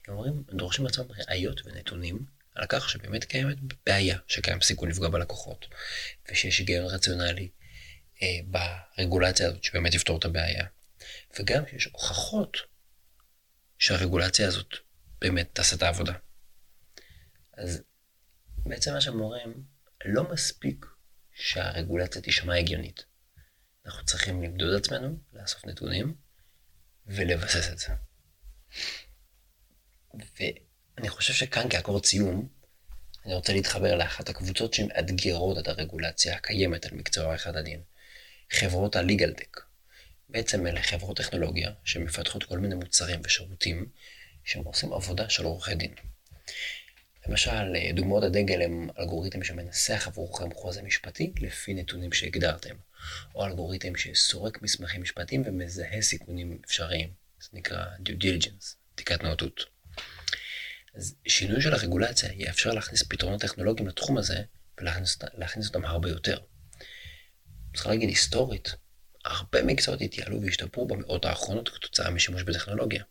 הם 0.08 0.13
אומרים, 0.13 0.44
דורשים 0.53 0.84
מעצמם 0.84 1.05
ראיות 1.29 1.62
ונתונים 1.65 2.25
על 2.55 2.65
כך 2.70 2.89
שבאמת 2.89 3.24
קיימת 3.24 3.58
בעיה, 3.86 4.17
שקיים 4.27 4.62
סיכון 4.62 4.89
לפגוע 4.89 5.10
בלקוחות, 5.10 5.67
ושיש 6.32 6.60
היגיון 6.60 6.86
רציונלי 6.86 7.50
אה, 8.22 8.27
ברגולציה 8.98 9.48
הזאת 9.48 9.63
שבאמת 9.63 9.94
יפתור 9.94 10.20
את 10.20 10.25
הבעיה, 10.25 10.65
וגם 11.39 11.63
שיש 11.70 11.86
הוכחות 11.86 12.58
שהרגולציה 13.79 14.48
הזאת 14.48 14.75
באמת 15.22 15.50
תעשה 15.53 15.75
את 15.75 15.82
העבודה. 15.84 16.13
אז 17.53 17.82
בעצם 18.65 18.94
מה 18.94 19.01
שהם 19.01 19.20
אומרים, 19.20 19.63
לא 20.05 20.32
מספיק 20.32 20.86
שהרגולציה 21.34 22.22
תישמע 22.22 22.55
הגיונית. 22.55 23.14
אנחנו 23.86 24.06
צריכים 24.06 24.44
למדוד 24.44 24.75
עצמנו, 24.75 25.18
לאסוף 25.34 25.65
נתונים 25.65 26.15
ולבסס 27.08 27.70
את 27.72 27.80
זה. 27.80 27.88
ואני 30.13 31.10
חושב 31.10 31.34
שכאן 31.34 31.70
כאקורד 31.70 32.06
סיום, 32.06 32.48
אני 33.25 33.34
רוצה 33.34 33.54
להתחבר 33.54 33.96
לאחת 33.96 34.30
הקבוצות 34.30 34.74
שמאתגרות 34.74 35.58
את 35.58 35.68
הרגולציה 35.68 36.36
הקיימת 36.36 36.86
על 36.86 36.92
מקצוע 36.94 37.25
עריכת 37.25 37.56
הדין. 37.56 37.82
חברות 38.51 38.96
הליגלטק. 38.96 39.60
בעצם 40.30 40.68
אלה 40.68 40.84
חברות 40.84 41.18
טכנולוגיה 41.18 41.72
שמפתחות 41.84 42.44
כל 42.44 42.60
מיני 42.60 42.75
מוצרים 42.75 43.20
ושירותים 43.24 43.89
שהם 44.44 44.63
עושים 44.63 44.94
עבודה 44.94 45.30
של 45.30 45.44
עורכי 45.44 45.75
דין. 45.75 45.94
למשל, 47.27 47.74
דוגמאות 47.96 48.24
הדגל 48.24 48.62
הם 48.62 48.89
אלגוריתם 49.00 49.44
שמנסח 49.44 50.08
עבורכם 50.08 50.54
חוזה 50.54 50.82
משפטי 50.82 51.34
לפי 51.39 51.74
נתונים 51.74 52.13
שהגדרתם, 52.13 52.75
או 53.36 53.46
אלגוריתם 53.46 53.96
שסורק 53.96 54.62
מסמכים 54.62 55.02
משפטיים 55.02 55.44
ומזהה 55.46 56.02
סיכונים 56.02 56.62
אפשריים, 56.66 57.14
זה 57.42 57.50
נקרא 57.54 57.86
due 58.06 58.24
diligence, 58.24 58.76
בדיקת 58.94 59.24
נאותות. 59.24 59.66
אז 60.96 61.16
שינוי 61.28 61.62
של 61.62 61.74
הרגולציה 61.74 62.30
יאפשר 62.34 62.72
להכניס 62.72 63.04
פתרונות 63.04 63.42
טכנולוגיים 63.42 63.88
לתחום 63.88 64.18
הזה 64.18 64.42
ולהכניס 64.78 65.68
אותם 65.68 65.86
הרבה 65.86 66.10
יותר. 66.10 66.38
צריך 67.76 67.88
להגיד 67.88 68.10
היסטורית, 68.10 68.76
הרבה 69.26 69.64
מקצועות 69.64 70.02
התייעלו 70.02 70.42
והשתפרו 70.42 70.88
במאות 70.88 71.26
האחרונות 71.26 71.70
כתוצאה 71.70 72.10
משימוש 72.10 72.44
בטכנולוגיה. 72.44 73.04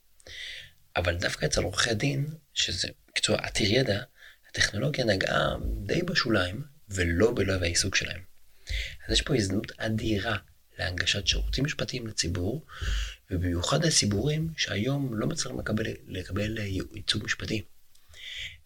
אבל 0.97 1.17
דווקא 1.17 1.47
אצל 1.47 1.63
עורכי 1.63 1.95
דין, 1.95 2.27
שזה 2.55 2.89
מקצוע 3.09 3.39
עתיר 3.39 3.73
ידע, 3.73 4.03
הטכנולוגיה 4.51 5.05
נגעה 5.05 5.57
די 5.87 6.03
בשוליים, 6.03 6.65
ולא 6.89 7.33
בלב 7.37 7.63
העיסוק 7.63 7.97
שלהם. 7.97 8.34
אז 9.07 9.13
יש 9.13 9.23
פה 9.23 9.37
הזדמנות 9.37 9.73
אדירה 9.77 10.37
להנגשת 10.79 11.27
שירותים 11.27 11.65
משפטיים 11.65 12.07
לציבור, 12.07 12.67
ובמיוחד 13.31 13.85
לציבורים 13.85 14.53
שהיום 14.57 15.19
לא 15.19 15.27
מצליחים 15.27 15.59
לקבל, 15.59 15.87
לקבל 16.07 16.59
ייצוג 16.95 17.25
משפטי. 17.25 17.63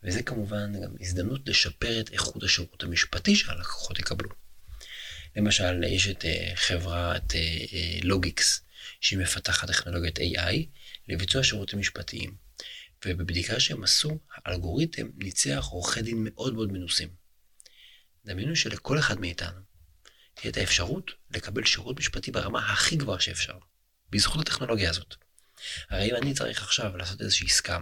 וזה 0.02 0.22
כמובן 0.22 0.72
גם 0.82 0.90
הזדמנות 1.00 1.48
לשפר 1.48 2.00
את 2.00 2.12
איכות 2.12 2.42
השירות 2.42 2.82
המשפטי 2.82 3.36
שהלקוחות 3.36 3.98
יקבלו. 3.98 4.28
למשל, 5.36 5.84
יש 5.84 6.08
את 6.08 6.24
אה, 6.24 6.50
חברת 6.54 7.32
לוגיקס, 8.02 8.60
אה, 8.60 8.64
שהיא 9.00 9.18
מפתחת 9.18 9.68
טכנולוגיית 9.68 10.18
AI 10.18 10.54
לביצוע 11.08 11.42
שירותים 11.42 11.78
משפטיים. 11.78 12.36
ובבדיקה 13.06 13.60
שהם 13.60 13.84
עשו, 13.84 14.18
האלגוריתם 14.34 15.10
ניצח 15.16 15.66
עורכי 15.70 16.02
דין 16.02 16.16
מאוד 16.20 16.54
מאוד 16.54 16.72
מנוסים. 16.72 17.08
דמיינו 18.24 18.56
שלכל 18.56 18.98
אחד 18.98 19.20
מאיתנו 19.20 19.67
את 20.46 20.56
האפשרות 20.56 21.10
לקבל 21.30 21.64
שירות 21.64 21.98
משפטי 21.98 22.30
ברמה 22.30 22.72
הכי 22.72 22.96
גבוהה 22.96 23.20
שאפשר, 23.20 23.58
בזכות 24.10 24.40
הטכנולוגיה 24.40 24.90
הזאת. 24.90 25.14
הרי 25.90 26.10
אם 26.10 26.16
אני 26.16 26.34
צריך 26.34 26.62
עכשיו 26.62 26.96
לעשות 26.96 27.20
איזושהי 27.20 27.46
עסקה, 27.46 27.78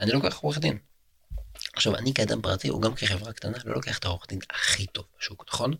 אני 0.00 0.12
לוקח 0.12 0.36
עורך 0.36 0.58
דין. 0.58 0.78
עכשיו, 1.72 1.96
אני 1.96 2.14
כאדם 2.14 2.42
פרטי, 2.42 2.70
או 2.70 2.80
גם 2.80 2.94
כחברה 2.94 3.32
קטנה, 3.32 3.58
לא 3.64 3.74
לוקח 3.74 3.98
את 3.98 4.04
העורך 4.04 4.26
דין 4.28 4.38
הכי 4.50 4.86
טוב 4.86 5.04
בשוק, 5.18 5.44
נכון? 5.48 5.74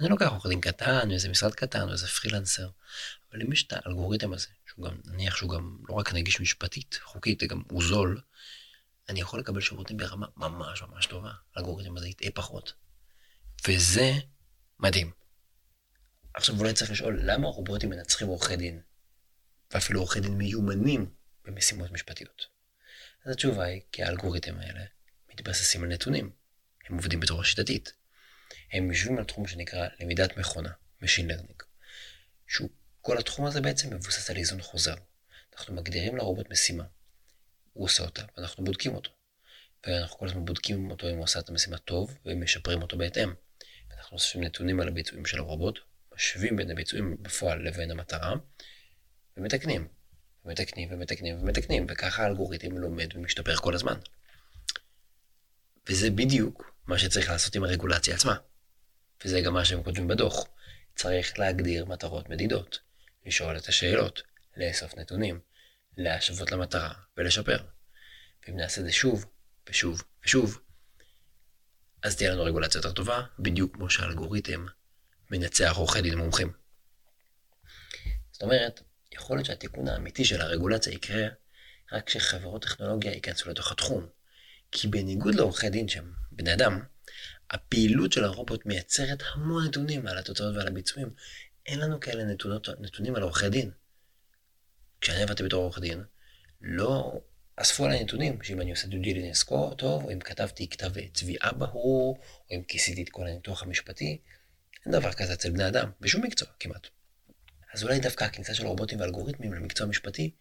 אני 0.00 0.08
לוקח 0.08 0.26
עורך 0.26 0.46
דין 0.46 0.60
קטן, 0.60 1.10
איזה 1.10 1.28
משרד 1.28 1.54
קטן, 1.54 1.82
או 1.88 1.92
איזה 1.92 2.06
פרילנסר. 2.06 2.68
אבל 3.32 3.42
אם 3.42 3.52
יש 3.52 3.66
את 3.66 3.72
האלגוריתם 3.72 4.32
הזה, 4.32 4.46
שהוא 4.66 4.84
גם, 4.84 4.96
נניח 5.04 5.36
שהוא 5.36 5.50
גם 5.50 5.76
לא 5.88 5.94
רק 5.94 6.12
נגיש 6.12 6.40
משפטית, 6.40 6.98
חוקית, 7.02 7.42
גם 7.42 7.62
הוא 7.70 7.82
זול, 7.82 8.20
אני 9.08 9.20
יכול 9.20 9.40
לקבל 9.40 9.60
שירותים 9.60 9.96
ברמה 9.96 10.26
ממש 10.36 10.82
ממש 10.82 11.06
טובה. 11.06 11.30
האלגוריתם 11.56 11.96
הזה 11.96 12.08
יטעה 12.08 12.30
פחות. 12.30 12.72
וזה 13.68 14.12
מדהים. 14.80 15.10
עכשיו 16.36 16.58
אולי 16.58 16.72
צריך 16.72 16.90
לשאול, 16.90 17.20
למה 17.22 17.48
רובוטים 17.48 17.90
מנצחים 17.90 18.28
עורכי 18.28 18.56
דין? 18.56 18.80
ואפילו 19.70 20.00
עורכי 20.00 20.20
דין 20.20 20.32
מיומנים 20.32 21.10
במשימות 21.44 21.90
משפטיות. 21.90 22.46
אז 23.24 23.32
התשובה 23.32 23.64
היא, 23.64 23.80
כי 23.92 24.02
האלגוריתם 24.02 24.58
האלה 24.58 24.84
מתבססים 25.30 25.82
על 25.82 25.88
נתונים. 25.88 26.30
הם 26.88 26.96
עובדים 26.96 27.20
בצורה 27.20 27.44
שיטתית. 27.44 27.92
הם 28.72 28.90
יושבים 28.90 29.18
על 29.18 29.24
תחום 29.24 29.46
שנקרא 29.46 29.88
למידת 30.00 30.36
מכונה, 30.36 30.70
Machine 31.02 31.30
Learning. 31.30 31.64
שהוא, 32.46 32.70
כל 33.00 33.18
התחום 33.18 33.46
הזה 33.46 33.60
בעצם 33.60 33.94
מבוסס 33.94 34.30
על 34.30 34.36
איזון 34.36 34.62
חוזר. 34.62 34.94
אנחנו 35.56 35.74
מגדירים 35.74 36.16
לרובוט 36.16 36.50
משימה. 36.50 36.84
הוא 37.72 37.84
עושה 37.84 38.02
אותה, 38.02 38.22
ואנחנו 38.36 38.64
בודקים 38.64 38.94
אותו. 38.94 39.10
ואנחנו 39.86 40.18
כל 40.18 40.26
הזמן 40.26 40.44
בודקים 40.44 40.90
אותו 40.90 41.10
אם 41.10 41.14
הוא 41.14 41.24
עושה 41.24 41.38
את 41.38 41.48
המשימה 41.48 41.78
טוב, 41.78 42.18
ומשפרים 42.24 42.82
אותו 42.82 42.98
בהתאם. 42.98 43.34
אנחנו 43.96 44.14
אוספים 44.14 44.44
נתונים 44.44 44.80
על 44.80 44.88
הביצועים 44.88 45.26
של 45.26 45.38
הרובוט, 45.38 45.78
משווים 46.16 46.56
בין 46.56 46.70
הביצועים 46.70 47.16
בפועל 47.22 47.62
לבין 47.68 47.90
המטרה, 47.90 48.34
ומתקנים. 49.36 49.88
ומתקנים 50.44 50.88
ומתקנים 50.92 51.42
ומתקנים, 51.42 51.86
וככה 51.88 52.22
האלגוריתם 52.22 52.78
לומד 52.78 53.08
ומשתפר 53.14 53.56
כל 53.56 53.74
הזמן. 53.74 53.98
וזה 55.88 56.10
בדיוק 56.10 56.72
מה 56.86 56.98
שצריך 56.98 57.30
לעשות 57.30 57.54
עם 57.54 57.64
הרגולציה 57.64 58.14
עצמה. 58.14 58.36
וזה 59.24 59.40
גם 59.40 59.54
מה 59.54 59.64
שהם 59.64 59.82
כותבים 59.82 60.08
בדוח. 60.08 60.46
צריך 60.96 61.38
להגדיר 61.38 61.84
מטרות 61.84 62.28
מדידות, 62.28 62.78
לשאול 63.26 63.56
את 63.56 63.68
השאלות, 63.68 64.22
לאסוף 64.56 64.94
נתונים, 64.94 65.40
להשוות 65.96 66.52
למטרה 66.52 66.92
ולשפר. 67.16 67.58
ואם 68.46 68.56
נעשה 68.56 68.80
את 68.80 68.86
זה 68.86 68.92
שוב, 68.92 69.26
ושוב, 69.68 70.02
ושוב, 70.24 70.60
אז 72.02 72.16
תהיה 72.16 72.30
לנו 72.30 72.44
רגולציה 72.44 72.78
יותר 72.78 72.92
טובה, 72.92 73.22
בדיוק 73.38 73.74
כמו 73.74 73.90
שהאלגוריתם 73.90 74.66
מנצח 75.30 75.74
עורכי 75.76 76.02
דין 76.02 76.18
מומחים. 76.18 76.52
זאת 78.32 78.42
אומרת, 78.42 78.80
יכול 79.12 79.36
להיות 79.36 79.46
שהתיקון 79.46 79.88
האמיתי 79.88 80.24
של 80.24 80.40
הרגולציה 80.40 80.92
יקרה 80.92 81.28
רק 81.92 82.06
כשחברות 82.06 82.62
טכנולוגיה 82.62 83.12
ייכנסו 83.12 83.50
לתוך 83.50 83.72
התחום. 83.72 84.06
כי 84.72 84.88
בניגוד 84.88 85.34
לעורכי 85.34 85.70
דין 85.70 85.88
שהם 85.88 86.12
בני 86.32 86.54
אדם, 86.54 86.80
הפעילות 87.50 88.12
של 88.12 88.24
הרובוט 88.24 88.66
מייצרת 88.66 89.22
המון 89.34 89.66
נתונים 89.66 90.06
על 90.06 90.18
התוצאות 90.18 90.56
ועל 90.56 90.66
הביצועים. 90.66 91.10
אין 91.66 91.80
לנו 91.80 92.00
כאלה 92.00 92.24
נתונות, 92.24 92.68
נתונים 92.80 93.14
על 93.14 93.22
עורכי 93.22 93.48
דין. 93.48 93.70
כשאני 95.00 95.22
עבדתי 95.22 95.42
בתור 95.42 95.62
עורך 95.62 95.78
דין, 95.78 96.04
לא 96.60 97.20
אספו 97.56 97.84
עליי 97.84 98.04
נתונים, 98.04 98.42
שאם 98.42 98.60
אני 98.60 98.70
עושה 98.70 98.86
דו 98.86 98.98
דיליגנס 98.98 99.44
טוב, 99.78 100.04
או 100.04 100.12
אם 100.12 100.20
כתבתי 100.20 100.68
כתב 100.68 100.92
תביעה 101.12 101.52
ברור, 101.52 102.18
או 102.50 102.56
אם 102.56 102.62
כיסיתי 102.68 103.02
את 103.02 103.08
כל 103.08 103.26
הניתוח 103.26 103.62
המשפטי, 103.62 104.18
אין 104.86 104.94
דבר 104.94 105.12
כזה 105.12 105.32
אצל 105.32 105.50
בני 105.50 105.68
אדם, 105.68 105.90
בשום 106.00 106.22
מקצוע 106.24 106.48
כמעט. 106.60 106.86
אז 107.74 107.82
אולי 107.82 108.00
דווקא 108.00 108.24
הכניסה 108.24 108.54
של 108.54 108.66
רובוטים 108.66 109.00
ואלגוריתמים 109.00 109.52
למקצוע 109.54 109.86
משפטי 109.86 110.34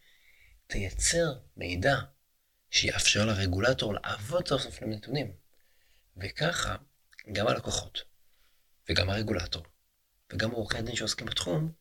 תייצר 0.68 1.34
מידע 1.58 1.96
שיאפשר 2.70 3.26
לרגולטור 3.26 3.94
לעבוד 3.94 4.48
סוף 4.48 4.62
סוף 4.62 4.82
לנתונים. 4.82 5.34
וככה 6.18 6.76
גם 7.32 7.48
הלקוחות, 7.48 8.02
וגם 8.90 9.10
הרגולטור, 9.10 9.66
וגם 10.34 10.52
עורכי 10.52 10.78
הדין 10.78 10.96
שעוסקים 10.96 11.28
בתחום, 11.28 11.72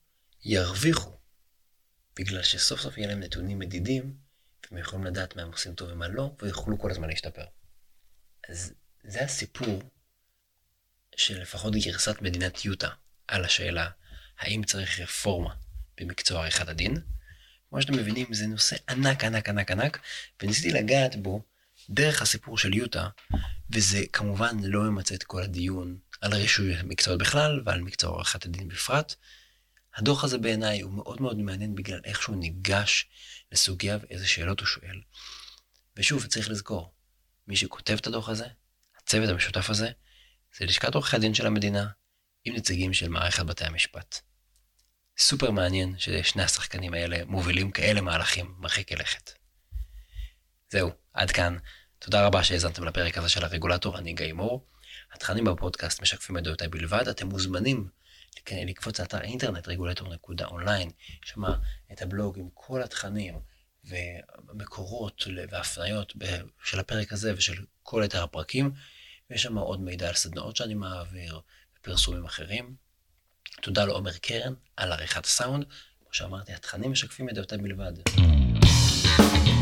ירוויחו, 0.44 1.16
בגלל 2.16 2.42
שסוף 2.42 2.80
סוף 2.80 2.98
יהיה 2.98 3.08
להם 3.08 3.20
נתונים 3.20 3.58
מדידים, 3.58 4.16
והם 4.70 4.80
יכולים 4.80 5.04
לדעת 5.04 5.36
מה 5.36 5.42
הם 5.42 5.52
עושים 5.52 5.74
טוב 5.74 5.88
ומה 5.92 6.08
לא, 6.08 6.36
ויוכלו 6.42 6.78
כל 6.78 6.90
הזמן 6.90 7.08
להשתפר. 7.08 7.44
אז 8.48 8.72
זה 9.04 9.24
הסיפור 9.24 9.82
של 11.16 11.40
לפחות 11.40 11.74
גרסת 11.74 12.22
מדינת 12.22 12.64
יוטה 12.64 12.88
על 13.28 13.44
השאלה 13.44 13.90
האם 14.38 14.64
צריך 14.64 15.00
רפורמה 15.00 15.54
במקצוע 16.00 16.40
עריכת 16.40 16.68
הדין. 16.68 17.00
כמו 17.70 17.82
שאתם 17.82 17.96
מבינים, 17.96 18.34
זה 18.34 18.46
נושא 18.46 18.76
ענק, 18.88 19.24
ענק, 19.24 19.48
ענק, 19.48 19.70
ענק, 19.70 19.98
וניסיתי 20.42 20.70
לגעת 20.70 21.16
בו 21.16 21.42
דרך 21.90 22.22
הסיפור 22.22 22.58
של 22.58 22.74
יוטה, 22.74 23.08
וזה 23.70 24.04
כמובן 24.12 24.56
לא 24.62 24.82
ממצה 24.82 25.14
את 25.14 25.22
כל 25.22 25.42
הדיון 25.42 25.98
על 26.20 26.34
רישוי 26.34 26.74
מקצועות 26.82 27.20
בכלל 27.20 27.62
ועל 27.64 27.80
מקצוע 27.80 28.16
עריכת 28.16 28.44
הדין 28.44 28.68
בפרט. 28.68 29.14
הדוח 29.96 30.24
הזה 30.24 30.38
בעיניי 30.38 30.80
הוא 30.80 30.92
מאוד 30.92 31.22
מאוד 31.22 31.38
מעניין 31.38 31.74
בגלל 31.74 32.00
איך 32.04 32.22
שהוא 32.22 32.36
ניגש 32.36 33.08
לסוגיה 33.52 33.98
ואיזה 34.02 34.26
שאלות 34.26 34.60
הוא 34.60 34.66
שואל. 34.66 35.00
ושוב, 35.96 36.26
צריך 36.26 36.50
לזכור, 36.50 36.92
מי 37.48 37.56
שכותב 37.56 37.96
את 38.00 38.06
הדוח 38.06 38.28
הזה, 38.28 38.46
הצוות 39.02 39.28
המשותף 39.28 39.70
הזה, 39.70 39.90
זה 40.58 40.64
לשכת 40.64 40.94
עורכי 40.94 41.16
הדין 41.16 41.34
של 41.34 41.46
המדינה, 41.46 41.86
עם 42.44 42.54
נציגים 42.54 42.92
של 42.92 43.08
מערכת 43.08 43.46
בתי 43.46 43.64
המשפט. 43.64 44.20
סופר 45.18 45.50
מעניין 45.50 45.94
ששני 45.98 46.42
השחקנים 46.42 46.94
האלה 46.94 47.24
מובילים 47.24 47.70
כאלה 47.70 48.00
מהלכים 48.00 48.54
מרחיקי 48.58 48.96
לכת. 48.96 49.30
זהו, 50.70 50.90
עד 51.12 51.30
כאן. 51.30 51.56
תודה 51.98 52.26
רבה 52.26 52.44
שהאזנתם 52.44 52.84
לפרק 52.84 53.18
הזה 53.18 53.28
של 53.28 53.44
הרגולטור, 53.44 53.98
אני 53.98 54.12
גיא 54.12 54.32
מור. 54.32 54.66
התכנים 55.12 55.44
בפודקאסט 55.44 56.02
משקפים 56.02 56.38
את 56.38 56.42
דעותיי 56.42 56.68
בלבד, 56.68 57.08
אתם 57.08 57.26
מוזמנים 57.26 57.88
לקפוץ 58.52 59.00
לאתר 59.00 59.20
אינטרנט 59.20 59.68
רגולטור.אונליין, 59.68 60.90
יש 61.24 61.30
שם 61.30 61.42
את 61.92 62.02
הבלוג 62.02 62.38
עם 62.38 62.48
כל 62.54 62.82
התכנים 62.82 63.40
ומקורות 63.84 65.22
והפניות 65.50 66.12
של 66.64 66.80
הפרק 66.80 67.12
הזה 67.12 67.34
ושל 67.36 67.64
כל 67.82 68.02
יתר 68.04 68.22
הפרקים, 68.22 68.72
ויש 69.30 69.42
שם 69.42 69.58
עוד 69.58 69.80
מידע 69.80 70.08
על 70.08 70.14
סדנאות 70.14 70.56
שאני 70.56 70.74
מעביר 70.74 71.40
ופרסומים 71.78 72.24
אחרים. 72.24 72.74
תודה 73.62 73.84
לעומר 73.84 74.12
קרן 74.12 74.54
על 74.76 74.92
עריכת 74.92 75.24
הסאונד, 75.24 75.64
כמו 76.00 76.08
שאמרתי, 76.12 76.52
התכנים 76.52 76.92
משקפים 76.92 77.28
את 77.28 77.34
דעותיי 77.34 77.58
בלבד. 77.58 77.92
thank 79.16 79.48
you 79.48 79.53